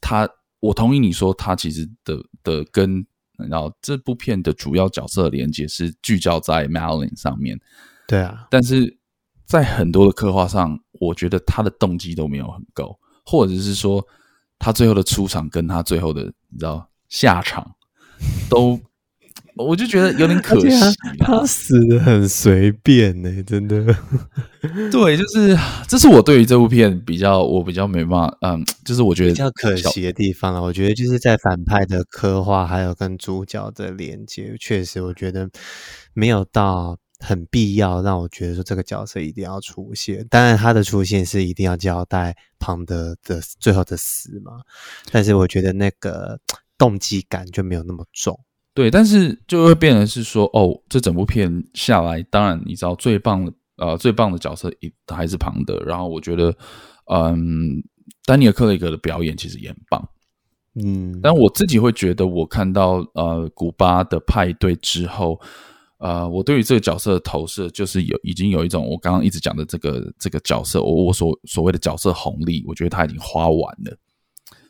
[0.01, 0.29] 他，
[0.61, 3.05] 我同意你说他其实的的跟
[3.51, 7.59] 然后这部片的主要角色的连接是聚焦在 Madeleine 上面。
[8.07, 8.99] 对啊，但是
[9.45, 14.07] 在很多的刻画上，我觉得他的动机都没有很够，或者是说。
[14.65, 17.69] 他最后的出场跟他最后的你知道下场，
[18.49, 18.79] 都
[19.57, 20.69] 我就觉得有点可惜。
[21.19, 23.85] 他死的很随便呢、欸，真的。
[24.93, 25.59] 对，就是
[25.89, 30.63] 这是我对于这部片比较我比较没办法，嗯，就是我觉得比较可惜的地方了。
[30.63, 35.51] 我觉得就是在反派的刻画，还有跟主角的连接，确实我觉得
[36.15, 36.97] 没有到。
[37.23, 44.61] 很必要让我觉得说这个角色一定要出现，当然他的出现是一定要交代庞德的最后的死嘛，
[45.13, 46.41] 但是我觉得那个
[46.77, 48.39] 动机感就没有那么重。
[48.75, 56.53] 对，但是就会变成是说，哦，这整部片下来，当然你知道最棒的呃最棒的角色一还是庞德，然后我觉得
[57.07, 57.83] 嗯，
[58.27, 60.09] 丹尼尔克雷格的表演其实也很棒，
[60.75, 65.41] 嗯，但我自己会觉得我看到呃古巴的派对之后。
[66.03, 73.97] 呃，我对于这个角色的投射，就是有已经有一种我刚刚一直讲的这个这个角色，我我所所谓的角色红利，我觉得他已经花完了，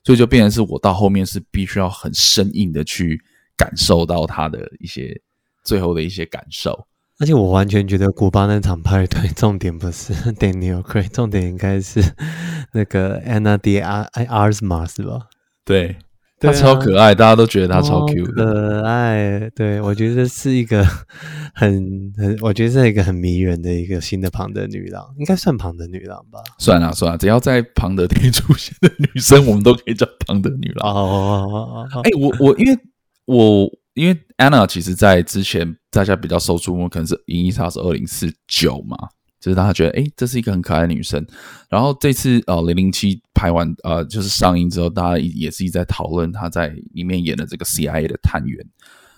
[0.05, 3.19] 所以就变成是我到后面是必须要很生硬的去
[3.57, 5.19] 感受到他的一些
[5.65, 6.87] 最后的一些感受。
[7.19, 12.03] 而且我完全觉得古巴那场派对重点不是 Daniel Craig，重点应该是
[12.75, 13.81] 那个 Anna de
[14.27, 15.29] Armas 是吧？
[15.65, 15.97] 对。
[16.43, 18.45] 他超可爱，大家都觉得他超 Q 的。
[18.45, 20.85] 可爱，对，我觉得是一个
[21.55, 26.41] 很很，我觉得是一个很迷人的一个新的庞德女郎，应该算庞德女郎吧？
[26.59, 30.95] 算了算了，只要在庞德店出现的女生，我们都可以叫庞德女郎。
[30.95, 32.79] 哦，哎，我我因为
[33.27, 38.97] 我因为 Anna 其实，在之前大家比较受注目，可能是《银翼杀手二零四九》嘛。
[39.43, 41.27] 就是大家觉得，哎，这是一个很可爱的女生。
[41.69, 48.65] 然后这次，呃，零零七拍完，呃，就是上映之后，大家也是一直在讨论她在里面演的这个 CIA 的探员。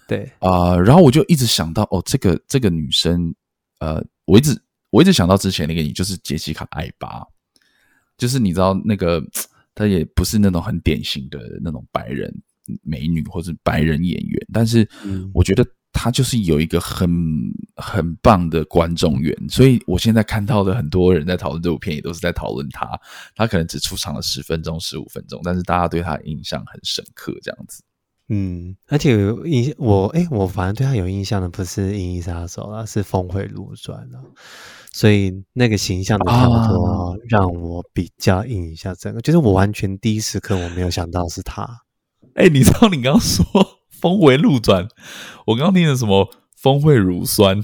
[0.08, 3.34] 对啊、呃，然后我就一直想到，哦，这个这个女生，
[3.80, 4.58] 呃，我一直
[4.88, 7.22] 我一直想到之前那个你，就是杰西卡·艾巴，
[8.16, 9.22] 就是你知道那个
[9.74, 12.34] 她也不是那种很典型的那种白人
[12.82, 14.88] 美女或者白人演员，但是
[15.34, 15.62] 我觉得。
[15.94, 17.08] 他就是有一个很
[17.76, 23.00] 很棒的观众缘，所以我现在看到的很多人在讨论这部片，也都是在讨论他。
[23.34, 27.82] 他可能只出场了十分钟、十五分钟，但是大家对他印象很深刻，这样子。
[28.28, 34.20] 嗯，而且有印我哎、欸，我反正对他有印象的不是《银翼杀手》啊，是《峰回路转》啊，
[34.92, 39.20] 所以那个形象的跳脱让我比较印象深刻。
[39.20, 41.62] 就是我完全第一时刻我没有想到是他。
[42.34, 43.44] 哎、欸，你知道你刚刚说？
[44.04, 44.86] 峰回路转，
[45.46, 47.58] 我刚刚听的什么峰会乳酸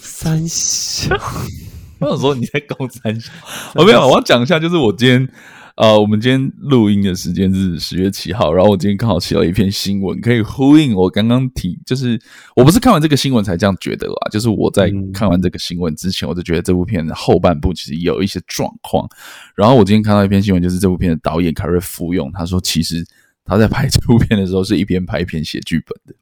[0.00, 1.14] 三小。
[2.00, 3.30] 我想说你在搞三小，
[3.74, 5.28] 我没有，我要讲一下，就是我今天。
[5.74, 12.20] 呃，我们今天录音的时间是十月七号，然后我今天刚好写了一篇新闻，可以呼应我刚刚提，就是
[12.54, 19.08] 我不是看完这个新闻才这样觉得啊，就是我在看完这个新闻之前，我就觉得这部片的后半部其实有一些状况。
[19.54, 23.02] 然后我今天看到一篇新闻，就是这部片的导演凯瑞福用，他说其实
[23.44, 26.14] 他在拍这部片的时候是一边拍一边写剧本的。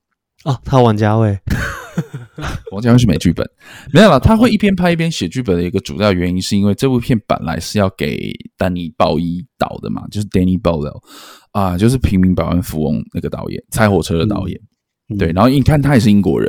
[0.45, 1.39] 哦，他 王家卫。
[2.73, 3.47] 王家卫是没剧本，
[3.93, 4.19] 没有了。
[4.19, 10.99] 他会一边拍一边写剧本的一个主要原因，是因为这部片本来是要给丹尼鲍伊导的嘛，就是 Danny Boyle
[11.51, 14.59] 啊，就是《平民百万富翁》那个导演，《拆火车》的导演。
[15.11, 16.49] 嗯、对，然后你看他也是英国人，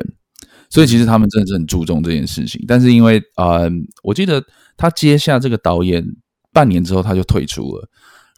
[0.69, 2.63] 所以其实他们真的是很注重这件事情。
[2.67, 3.69] 但是因为呃，
[4.03, 4.41] 我记得
[4.77, 6.05] 他接下这个导演
[6.53, 7.89] 半年之后他就退出了，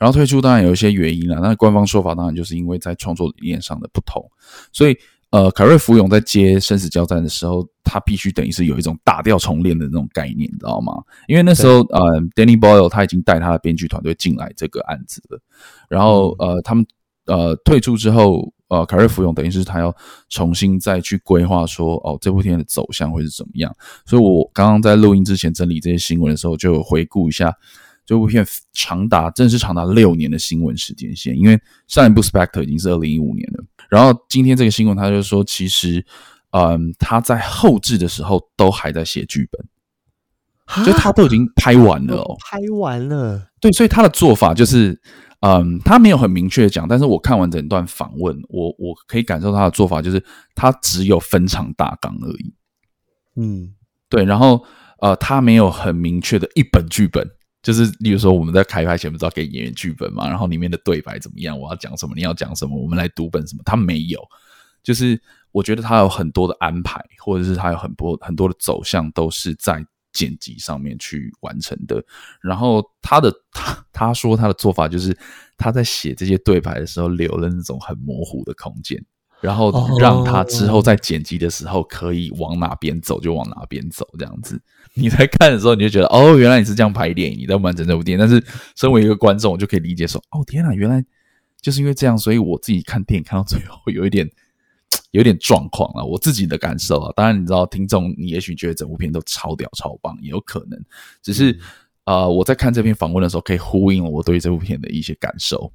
[0.04, 4.30] 然后退出当然有一些原因了，那官方说法当然就是因为在创作理念上的不同，
[4.72, 4.98] 所以。
[5.34, 10.94] 呃，凯瑞福永在接《生死交战》的时候，他必须等于是有一种打掉重练的那种概念，你知道吗？
[11.28, 15.42] 因为那时候，呃，Danny Boyle 他已经带他的编剧团队进来这个案子了，
[15.90, 16.86] 然后，呃，他们
[17.26, 19.92] 呃退出之后，呃，凯瑞福永等于是他要
[20.30, 23.76] 重新再去规划说，哦，这部片的走向会是怎么样？
[24.06, 27.52] 所以我刚刚在录音之前整理这些新闻的时候，就回顾一下
[28.06, 33.64] 这部片长达，真的是长达六年的新闻时间线，因为上一部《Spectre》已经是二零一五年了。
[33.90, 36.06] 然后今天这个新闻，他就说，其实，
[36.52, 43.48] 嗯，他在后置的时候都还在写剧本，就他都已经拍完了哦，拍完了。
[43.62, 45.00] 对，所以他的做法就是，
[45.42, 50.22] 嗯，他没有很明确的讲，但是我看完整段访问，我我可以感受他的做法就是，
[50.56, 52.54] 他只有分场大纲而已。
[53.36, 53.76] 嗯，
[54.10, 54.66] 对，然后
[55.00, 57.26] 呃，他没有很明确的一本剧本。
[57.64, 64.22] 就是，例如说，我们在开拍前不知道给演员剧本嘛，然后里面的对白怎么样，我要讲什么，你要讲什么，我们来读本什么，他没有。
[64.84, 65.18] 就是
[65.54, 72.04] 我觉得他有很多的安排，或者是他有很多很多的走向，都是在剪辑上面去完成的。
[72.42, 75.18] 然后他的他他说他的做法就是
[75.58, 79.02] 他在写这些对白的时候留了那种很模糊的空间。
[79.44, 84.60] 然后让他之后在剪辑的时候可以往哪边走就往哪边走，这样子。
[84.96, 88.20] 你在看的时候你就觉得哦，原来你是这样拍电影，你在完成这部电影。
[88.20, 88.42] 但是
[88.78, 91.04] 身为一个观众，我就可以理解说，哦天哪，原来
[91.62, 94.30] 就是因为这样，所以我自己看电影看到最后有一点
[95.12, 96.06] 有一点状况了。
[96.06, 100.82] 我自己的感受啊，当然你知道，听众你也许觉得整部片都超屌超棒，也有可能。
[101.22, 101.60] 只是
[102.06, 105.74] 呃，我在看这篇访问的时候，可以呼应我对这部片的一些感受。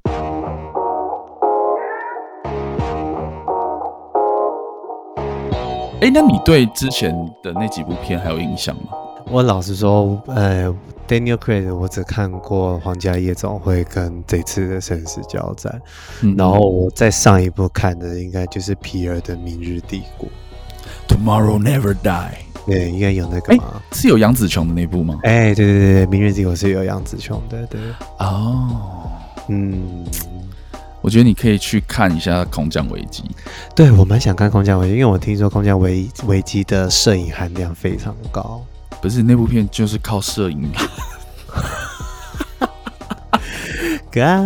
[6.01, 8.93] 哎，那你对之前的那几部片还有印象吗？
[9.31, 10.73] 我老实说，呃
[11.09, 15.73] ，Daniel Craig 我只看过《皇家夜总会》跟这次的《生死交战》，
[16.23, 20.29] 嗯，然后我再上一部看的应该就是皮尔的《明日帝国》
[21.13, 22.31] ，Tomorrow Never Die。
[22.65, 23.83] 对，应该有那个吗？
[23.93, 25.19] 是有杨紫琼的那部吗？
[25.25, 27.81] 哎，对对对，《明日帝国》是有杨紫琼的，对。
[28.19, 29.11] 哦，
[29.49, 30.07] 嗯。
[31.01, 33.23] 我觉得你可以去看一下《空降危机》。
[33.75, 38.65] 对，我蛮想看《空降危机》，因为我听说《空降危危机》的摄影含量非常高。
[39.01, 40.69] 不是那部片就是靠摄影。
[44.11, 44.45] 干，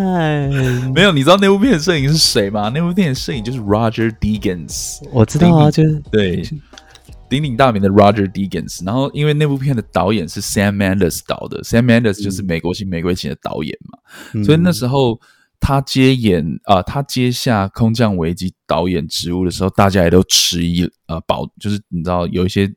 [0.93, 2.69] 没有，你知道那部片的摄影是谁吗？
[2.69, 4.99] 那部片的摄影就是 Roger Deakins。
[5.11, 6.43] 我知道啊，就是对，
[7.31, 8.85] 鼎鼎大名的 Roger Deakins。
[8.85, 13.99] 然后，因为那部片的导演是 Sam Mendes 导的，Sam Mendes 就是美国新玫瑰情的导演嘛，
[14.35, 15.19] 嗯、所以那时候。
[15.65, 22.69] 他接演啊、他接下《空降危机》导演职务的时候，大家也都迟疑，呃，保就是你知道有一些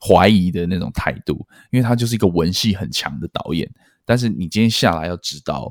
[0.00, 3.70] 怀疑的那种态度，因为他就是一个文戏很强的导演。
[4.06, 5.70] 但是你今天下来要知道，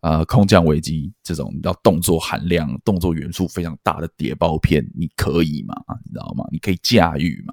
[0.00, 5.74] 呃，《空降危机》这种你知道动作含量、动作元素非常大的谍报片，你可以吗？
[6.06, 6.42] 你知道吗？
[6.50, 7.52] 你可以驾驭吗？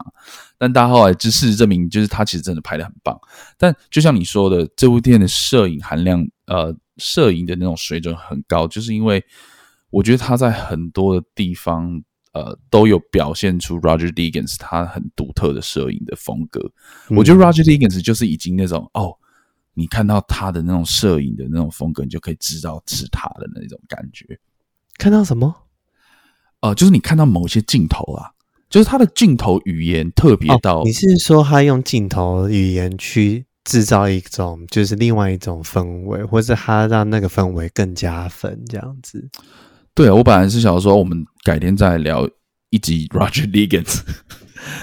[0.58, 3.20] 但大家后来就事实证明，就是他其实真的拍得很棒。
[3.58, 6.74] 但就像你说的，这部电影的摄影含量，呃。
[6.98, 9.24] 摄影的那种水准很高，就是因为
[9.90, 12.02] 我觉得他在很多的地方，
[12.34, 16.60] 呃，都有表现出 Roger Deakins 他很独特的摄影的风格。
[17.10, 19.16] 嗯、我觉得 Roger Deakins 就是已经那种哦，
[19.74, 24.40] 你看到他的那种摄影的那种风格，你就可以知道是他的那种感觉。
[24.98, 25.54] 看到什么？
[26.62, 28.32] 呃，就是你看到某些镜头啊，
[28.70, 30.82] 就是他的镜头语言特别到、哦。
[30.84, 33.46] 你是说他用镜头语言去？
[33.66, 39.28] 制造一种就是另外一种氛围，或是他让那个氛围更加分这样子。
[39.94, 42.30] 对啊，我本来是想说，我们改天再聊
[42.70, 44.02] 一集 Roger Deakins。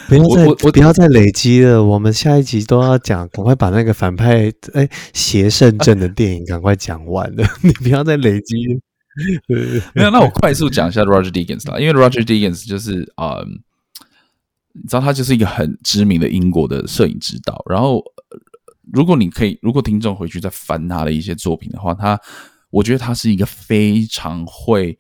[0.09, 7.47] 不要再我我不要再累积了，我们下一集都要讲，赶快把那个反派哎邪圣镇的电影赶快讲完了。
[7.63, 8.57] 你不要再累积。
[9.95, 13.39] 没有，那我快速讲一下 Roger Deakins 啦，因为 Roger Deakins 就是啊。
[13.47, 13.63] 嗯
[14.75, 17.63] 你知道他就是一个很知名的英国的摄影指导。
[17.69, 18.03] 然后，
[18.91, 22.19] 如果你可以，如果听众回去再翻他的一些作品的话，他
[22.71, 24.99] 我觉得他是一个非常会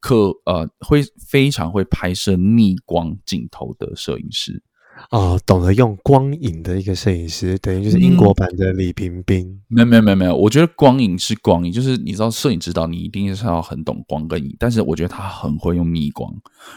[0.00, 4.62] 刻呃，会非常会拍摄逆光镜头的摄影师。
[5.10, 9.60] 哦，懂得用光影的一个摄影师，等于就是英国版的李冰冰。
[9.68, 16.30] 没有没有没有没有，我觉得光影是光影，就是你知道摄影指导，你一定是要很懂光跟影，但是我觉得他很会用逆光，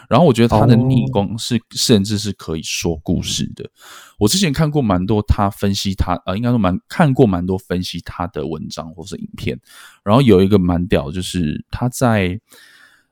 [0.09, 3.69] 然后我觉得他的逆光是、哦、甚至是可以说故事的。
[4.17, 9.59] 我之前看过蛮多他分析他呃，应该说蛮看过蛮多分析他的文章或是影片，
[10.03, 12.39] 然后有一个蛮屌，就是他在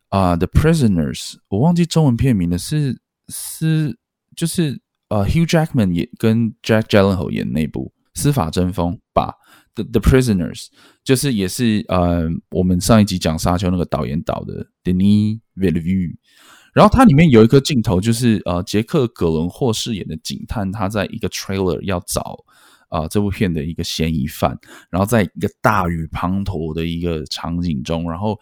[0.10, 3.97] 啊、呃《The Prisoners》，我忘记中文片名了是是
[4.36, 4.80] 就是。
[5.10, 7.91] 呃、uh,，Hugh Jackman 也跟 Jack Gyllenhaal 演那部
[8.22, 9.34] 《司法争锋》吧，
[9.84, 10.66] 《The The Prisoners》
[11.03, 16.16] 就是也是呃，我们上一集讲沙丘那个导演导的 Denis Villeneuve。
[16.76, 22.38] 然后它里面有一个镜头，就是呃，杰克·葛伦霍饰演的警探，他在一个 trailer 要找
[22.89, 24.55] 啊、呃、这部片的一个嫌疑犯，
[24.91, 28.39] 然后在一个大雨滂沱的一个场景中，然后、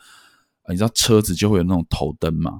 [0.63, 2.59] 呃、你知道车子就会有那种头灯嘛，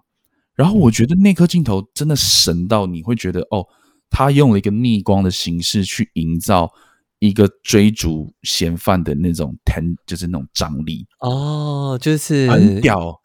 [0.56, 3.68] 然后我觉得那颗镜头真的神到你会觉得哦。
[4.10, 6.72] 他用了一个逆光的形式去营造
[7.20, 13.20] 一个追逐嫌犯的那种 ten，就是那种张力哦，就是很屌。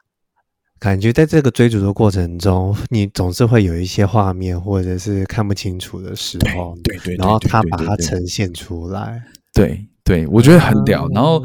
[0.78, 9.22] 感觉在这个追逐的过程中，你总是会有一些画面或者是看不清楚的时候，对对，然后他把它呈现出来，
[9.55, 11.09] 对对，我觉得很屌。
[11.11, 11.41] 然后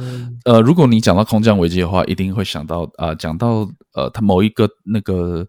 [0.45, 5.45] 呃，如果你讲到空降危机的话，一定会想到啊、呃，讲到呃，他某一个那个。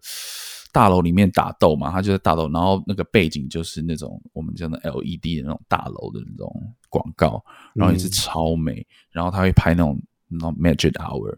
[0.71, 6.51] 大楼里面打斗嘛，他就在大楼，然后那个背景就是那种我们叫的 LED 的那种大楼的那种
[6.89, 7.43] 广告，
[7.73, 11.37] 然后也是超美，嗯、然后他会拍那种那种 Magic Hour，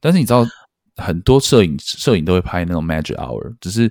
[0.00, 0.46] 但是你知道
[0.96, 3.90] 很多摄影摄影都会拍那种 Magic Hour，只是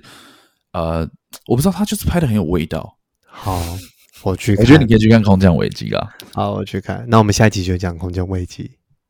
[0.72, 1.08] 呃
[1.46, 2.98] 我不知道他就是拍的很有味道。
[3.26, 3.62] 好，
[4.22, 6.16] 我去看，我觉得你可以去看《空降危机》啦。
[6.32, 7.04] 好，我去看。
[7.08, 8.64] 那我们下一集就讲《空降危机》。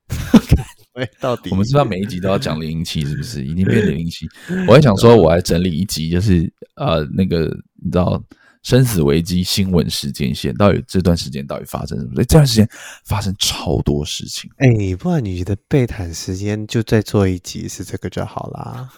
[1.21, 3.05] 到底我们是不是每一集都要讲零零七？
[3.05, 4.27] 是不是已经变零零七？
[4.67, 7.45] 我还想说，我来整理一集，就是呃，那个
[7.83, 8.23] 你知道
[8.63, 12.15] 生死危机新闻时间线，到底这段时间到底发生什么？
[12.15, 12.69] 所以这段时间
[13.07, 14.51] 发生超多事情。
[14.59, 18.89] 哎、欸，不然你觉得贝坦时间就再做一集是这个就好啦？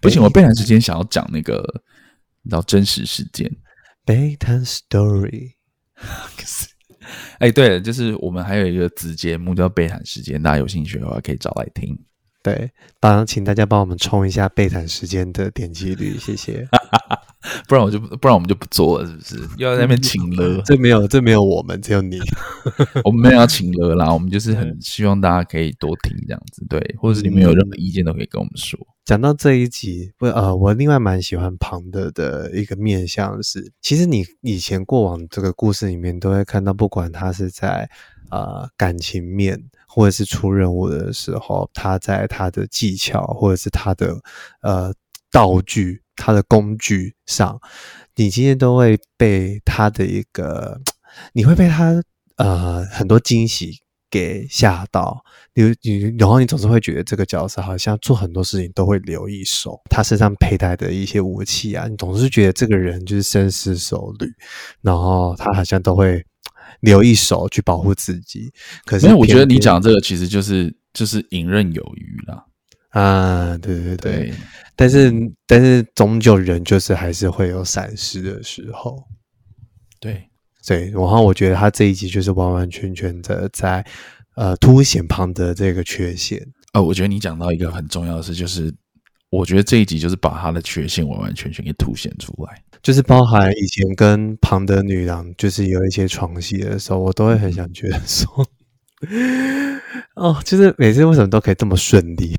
[0.00, 1.64] 不行，我备谈时间想要讲那个
[2.42, 3.50] 你知道真实事件，
[4.04, 5.52] 备谈 story。
[7.44, 11.94] 哎，对了，就是我们还有一个子节目叫《贝坦时间》，大家有兴趣的话可以找来听。
[12.42, 16.66] 对，帮请大家帮我们冲一下《贝坦时间》的点击率，谢谢。
[17.68, 19.48] 不然我就不然我们就不做了，是不是？
[19.58, 20.58] 又要在那边请了？
[20.64, 22.18] 这没有，这没有我们，只有你。
[23.04, 28.78] 我们没有要请了啦，我们就是很希望大家可以多听这样子，对，或者是你们有任何意见都可以跟我们说。
[29.04, 37.86] 讲到这一集，我呃，我另外蛮喜欢庞德的一个面向是，其实你以前过往这个故事里面都会看到，不管他是在
[38.30, 44.18] 呃感情面，或者是出任务的时候，他在他的技巧或者是他的
[44.62, 44.94] 呃
[45.30, 47.60] 道具、他的工具上，
[48.16, 50.80] 你今天都会被他的一个，
[51.34, 52.02] 你会被他
[52.36, 53.83] 呃很多惊喜。
[54.14, 64.32] 给吓到你，你然后你总是会觉得这个角色好像做很多事情都会留一手，他身上佩戴的一些武器啊，你总是觉得这个人就是深思熟虑，
[64.82, 66.24] 然后他好像都会
[66.78, 68.52] 留一手去保护自己。
[68.84, 72.44] 可是我觉得你讲这个其实就是就是游刃有余啦。
[72.90, 74.34] 啊，对对对，对
[74.76, 75.12] 但是
[75.48, 79.02] 但是终究人就是还是会有闪失的时候，
[79.98, 80.28] 对。
[80.66, 83.84] 对，然后我觉得他这一集就是完完全全的在
[84.34, 86.40] 呃凸显庞德这个缺陷。
[86.72, 88.74] 呃，我觉得你讲到一个很重要的事，就是
[89.30, 98.46] 我觉得这一集就是把他的缺陷完完全全给凸显出来，就是包含以前跟庞德女郎就是有一些床戏的时候，我都会很想觉得说，
[100.16, 102.34] 哦，就是每次为什么都可以这么顺利？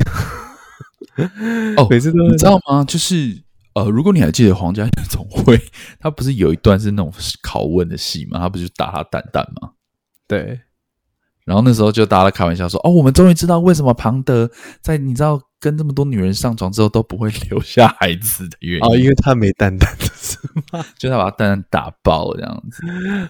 [1.78, 2.84] 哦， 每次都你知道吗？
[2.84, 3.45] 就是。
[3.76, 5.58] 呃，如果你还记得《皇家夜总会》，
[6.00, 7.12] 他不是有一段是那种
[7.44, 8.40] 拷问的戏吗？
[8.40, 9.72] 他不是就打他蛋蛋吗？
[10.28, 10.62] 对。
[11.44, 14.50] 然后那时候就大家开玩笑说：“哦，我们终于知道为什么庞德
[14.82, 20.40] 在你知道跟这么多女人上床之后都不会留下孩子的原因。”哦，因为他没蛋蛋的是
[20.74, 20.84] 吗？
[20.98, 22.82] 就他把他蛋蛋打爆了这样子。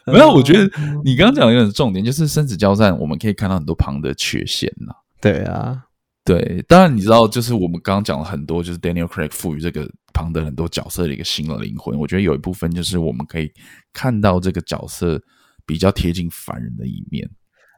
[0.10, 0.64] 没有，我觉得
[1.04, 4.94] 你刚刚讲的有点重点，就是生死交战，我们可以看到很多庞德缺陷呐。
[5.20, 5.85] 对啊。
[6.26, 11.96] 对，当然你知道，就是我们刚刚讲了很多，就是 Daniel Craig 赋予这个庞德很多角色的一个新的灵魂。
[12.00, 13.48] 我觉得有一部分就是我们可以
[13.94, 15.22] 看到这个角色
[15.68, 17.30] 比较贴近凡人的一面，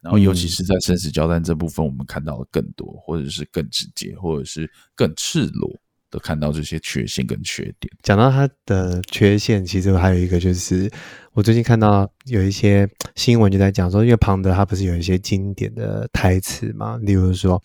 [0.02, 5.70] 然后尤其是在生死交战这部分，我们看到了更多，或者是更直接，或者是更赤裸
[6.10, 7.92] 都看到这些缺陷跟缺点。
[8.02, 10.90] 讲到他的缺陷，其实还有一个就是，
[11.38, 17.62] 我最近看到有一些新闻就在讲说，因为庞德他不是有一些经典的台词嘛，例如说，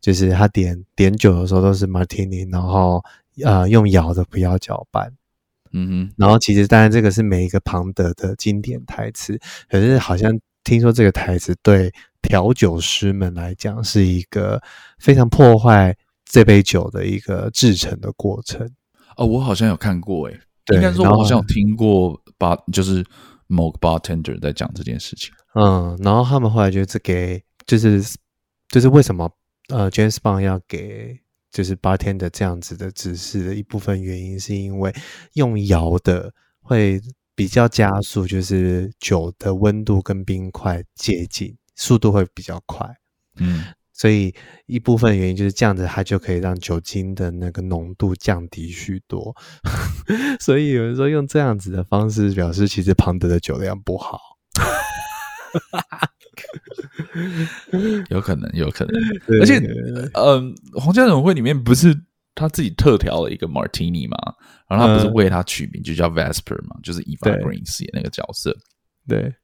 [0.00, 3.02] 就是他点点酒的时候都是 Martini，然后
[3.42, 5.12] 呃用摇的不要搅拌。
[5.72, 9.36] 嗯哼，然后其实当然这个是每一个庞德的经典台词，
[9.68, 10.30] 可是好像
[10.62, 14.62] 听说这个台词对调酒师们来讲是一个
[15.00, 15.92] 非常破坏
[16.24, 18.70] 这杯酒的一个制成的过程。
[19.16, 23.04] 哦，我好像有看过，诶，对，应该说我好像有听过吧，就是
[23.46, 25.32] 某个 bartender 在讲这件事情。
[25.54, 28.02] 嗯，然后他们后来就是给，就是
[28.68, 29.30] 就是为什么
[29.68, 31.18] 呃 James Bond 要给。
[31.52, 34.94] 就是 bartender 这样子的指示的一部分原因，是因为
[35.34, 36.30] 用摇的
[36.60, 37.00] 会
[37.34, 42.86] 比较加速，就是酒的温度跟冰块接近，速度会比较快。
[43.36, 43.64] 嗯，
[43.96, 44.34] 所以
[44.66, 49.34] 一部分原因就是这样子，它就可以让酒精的那个浓度降低许多。
[50.38, 54.20] 所以有人说用这样子的方式表示，其实庞德的酒量不好。
[58.10, 58.94] 有可能，有可能，
[59.40, 61.98] 而且，嗯、呃，皇家总会里面不是
[62.34, 64.18] 他自己特调了一个 Martini 嘛，
[64.68, 68.54] 然后他不是为他取名，就叫 Vesper 嘛，就是 Eva Green 饰演那个角色。
[69.08, 69.34] 对，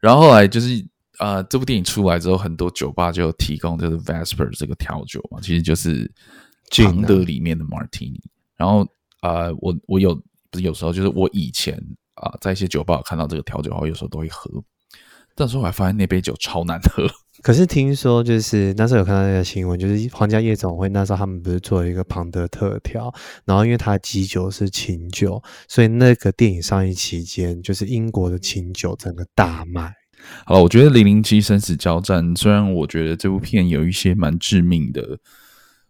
[0.00, 0.84] 然后后来就是，
[1.18, 6.10] 呃，这部电影出来之后，很多酒吧就提供就是 Vesper 这个调酒嘛，其实就是
[6.70, 8.20] 庞德里面的 Martini。
[8.56, 8.86] 然后，
[9.22, 10.14] 呃，我我有
[10.50, 11.74] 不是有时候就是我以前
[12.14, 14.50] 啊、呃，在一些酒吧看到这个调酒我，有时候都会喝。
[15.34, 17.06] 但是我还发现那杯酒超难喝。
[17.42, 23.12] 可是听说就是那时候有看到那个新闻，就是皇家夜总会那时候他们不是做了一个庞德特调，
[23.44, 29.92] 然后因为它的基酒是琴酒，所以那个电影上映期间，就是英国的琴酒整个大卖。
[30.44, 35.18] 好了，我觉得《零零七生死交战》虽然我觉得这部片有一些蛮致命的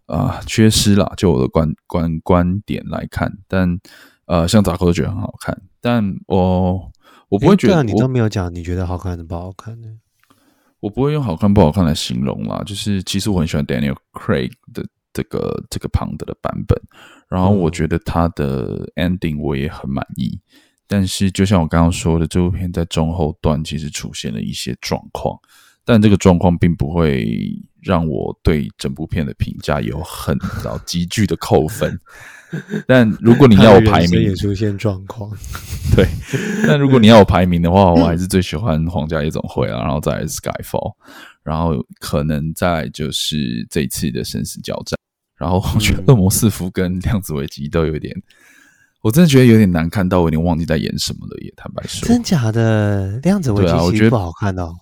[0.06, 3.78] 啊、呃、缺失啦，就我的观观观点来看，但
[4.26, 6.92] 呃像杂哥都觉得很好看，但我。
[7.28, 9.88] 我不会觉得、欸啊、你都没有讲，你觉得好看的不好看呢？
[10.78, 12.62] 我不会用好看不好看来形容啦。
[12.64, 16.80] 就是其实我很喜欢 Daniel Craig 的这个这个庞德的版本，
[17.28, 20.40] 然后我觉得他的 ending 我也很满意。
[20.54, 25.38] 嗯、但是就像我刚刚说的，这部片在中后段其实出现了一些状况，
[25.84, 27.26] 但这个状况并不会
[27.82, 31.98] 让我对整部片的评价有很到急剧的扣分。
[32.86, 35.28] 但如果你要我排名，也出现状况。
[35.96, 36.06] 对，
[36.66, 40.92] 但如果你要我排名的话，我还是最喜欢《皇家夜总会》啊，然后再来《Skyfall》，
[41.42, 44.96] 然后可能再就是这一次的生死交战。
[45.36, 48.14] 然后我觉得《恶魔四伏》跟《量子危机》都有点，
[49.06, 51.36] 我真的觉得有点难看到，我有点忘记在演什么了。
[51.40, 54.72] 也坦白说，真假的《量子危机》我觉得不好看哦。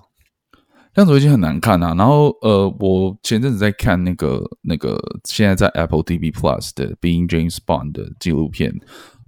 [0.94, 8.72] 量子危机很难看啊，然后呃，我前阵子在看那个那个现在在 Apple TV Plus 的《Being James Bond》的纪录片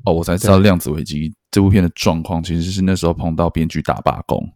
[0.06, 4.48] 哦，我才知道量子危机这部片的状况其实是那时候碰到编剧大罢工，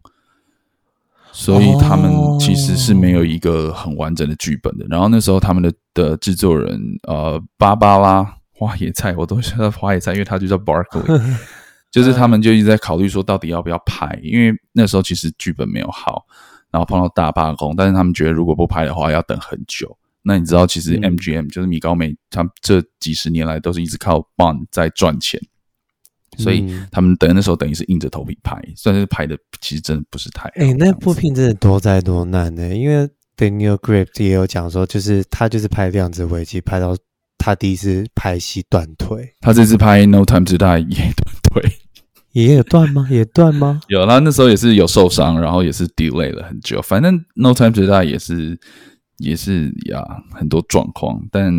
[1.31, 4.87] 所以他们其实是没有一个很完整的剧本的。
[4.89, 8.37] 然后那时候他们的的制作人呃，芭芭拉
[8.67, 11.35] 花野菜， 我都叫他花野菜，因为他就叫 Barkley，
[11.91, 16.25] 就是他们就一直在考虑说到底要不要拍，因为那时候其实剧本没有好。
[16.71, 19.93] 然后碰到大罢工，但是他们觉得如果不拍的话要等很久。
[20.21, 25.37] 那你知道，其实 MGM、嗯、就是米高梅，他们这几十年来都是一直靠 Bond 在赚钱，
[26.37, 30.47] 所以他们等那时候等于是硬着头皮拍，算是拍的其实真的不是太……
[30.51, 32.73] 哎、欸，那部片真的多灾多难呢、欸。
[32.73, 33.05] 因为
[33.35, 36.95] Daniel Craig 也有讲说，就是他就是拍《量子危机》，拍到
[37.43, 40.57] 他第一次拍戏断腿，他这次拍《No Time to Die》
[40.89, 41.71] 也断腿。
[42.33, 43.07] 也有断吗？
[43.09, 43.81] 也断吗？
[43.87, 46.79] 有，啦那时候也是有受伤，然后也是 delay 了很久。
[46.81, 48.59] 反正 No Time to Die 也是
[49.17, 51.51] 也是呀，很多状况，但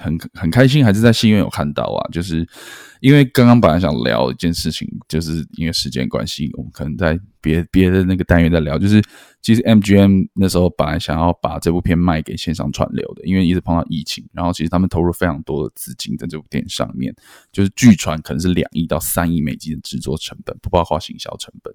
[0.00, 2.08] 很很开心，还是在戏院有看到啊。
[2.10, 2.46] 就是
[3.00, 9.02] 因为刚刚本来想聊一件事情，就是因为时间关系，我们可能在别别的那个单元在聊，就是。
[9.42, 17.10] 其实 MGM 那时候本来想要把这部片卖给线上串流的，因为一直碰到疫情，然后其实他们投入非常多的资金在这部电影上面，
[17.50, 21.74] 就是据传可能是两亿到三亿美金的制作成本，不包括行销成本。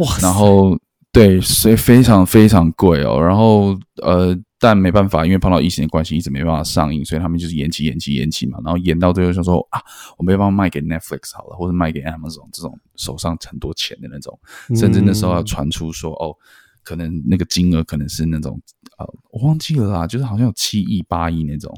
[0.00, 0.14] 哇！
[0.20, 0.78] 然后
[1.10, 3.18] 对，所以非常非常贵哦。
[3.18, 8.58] 然后呃，但没办法，因为碰到疫情的关系，一直没办法上映，所以他们就是延期、延期、延期嘛。
[8.62, 9.80] 然后延到最后就说啊，
[10.18, 14.38] 我没办法卖给 Netflix 好了，或者卖给 Amazon 这种手上很多钱的那种，
[14.76, 16.36] 甚至那时候要传出说哦。
[16.82, 18.58] 可能那个金额可能是那种
[18.96, 21.72] 呃，我忘记了啦，就是好像有七亿、八亿那种。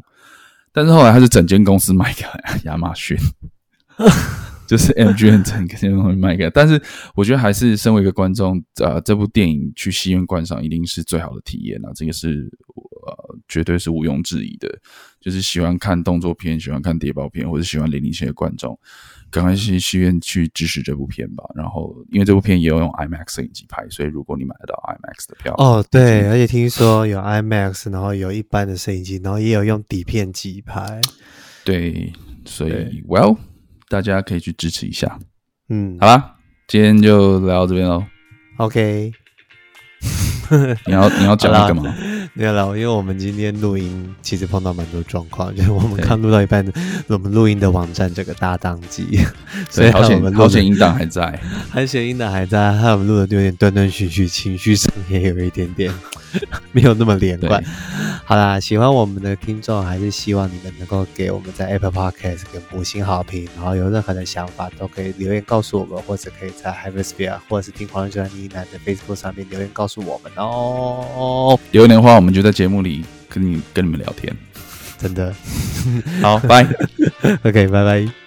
[0.73, 2.25] 但是后来他是整间公司卖给
[2.65, 3.19] 亚马逊，
[4.67, 6.49] 就是 MGM 整个东西卖给。
[6.51, 6.81] 但是
[7.17, 11.91] 我觉得还是身为一个观众，呃，这部电影去戏院观赏一定是最好的体验啊。
[11.97, 12.49] 这个是
[13.07, 14.69] 呃，绝对是毋庸置疑的。
[15.21, 18.77] 就是喜欢看动作片、喜欢看谍报片，或者喜欢零零七的观众，
[19.31, 21.45] 赶快去戏院去支持这部片吧。
[21.55, 31.01] 然后，因为这部片也有用 IMAX 摄影机拍，所以如果你买得到 IMAX 的票，哦，对，而且听说有 IMAX，然后有一般的摄影机，然后也有用底片机拍。
[31.65, 32.13] 对，
[32.45, 33.37] 所以 Well，
[33.89, 35.21] 大家可以去支持一下。
[35.69, 36.35] 嗯，好啦，
[36.67, 38.05] 今天就聊到这边喽。
[38.57, 39.13] OK。
[40.87, 41.83] 你要你要讲干嘛？
[41.83, 46.65] 没 有啦，因为我们今天录音其实碰到蛮多状况，就是我们刚录到一半，
[47.09, 49.19] 我们录音的网站这个大宕机，
[49.71, 51.39] 所以好险好险音档还在，
[51.71, 55.93] 好险音档还在，还有我们录的有点断断续续，情绪上也有一点点
[56.73, 57.63] 没有那么连贯。
[58.25, 71.59] 好啦，喜欢我们的听众，还是希望你们能够给我们在 Apple Podcast 给五星好评，然后有任何的想法都可以留言告诉我们，或者可以在 Hypersphere 或者是听狂人就在呢喃的 Facebook 上面留言告诉我们哦。
[71.73, 74.31] 留言的话，我们就在节目里跟你跟你们聊天，
[74.99, 75.35] 真的。
[76.21, 76.63] 好，拜。
[77.43, 78.22] OK，拜拜。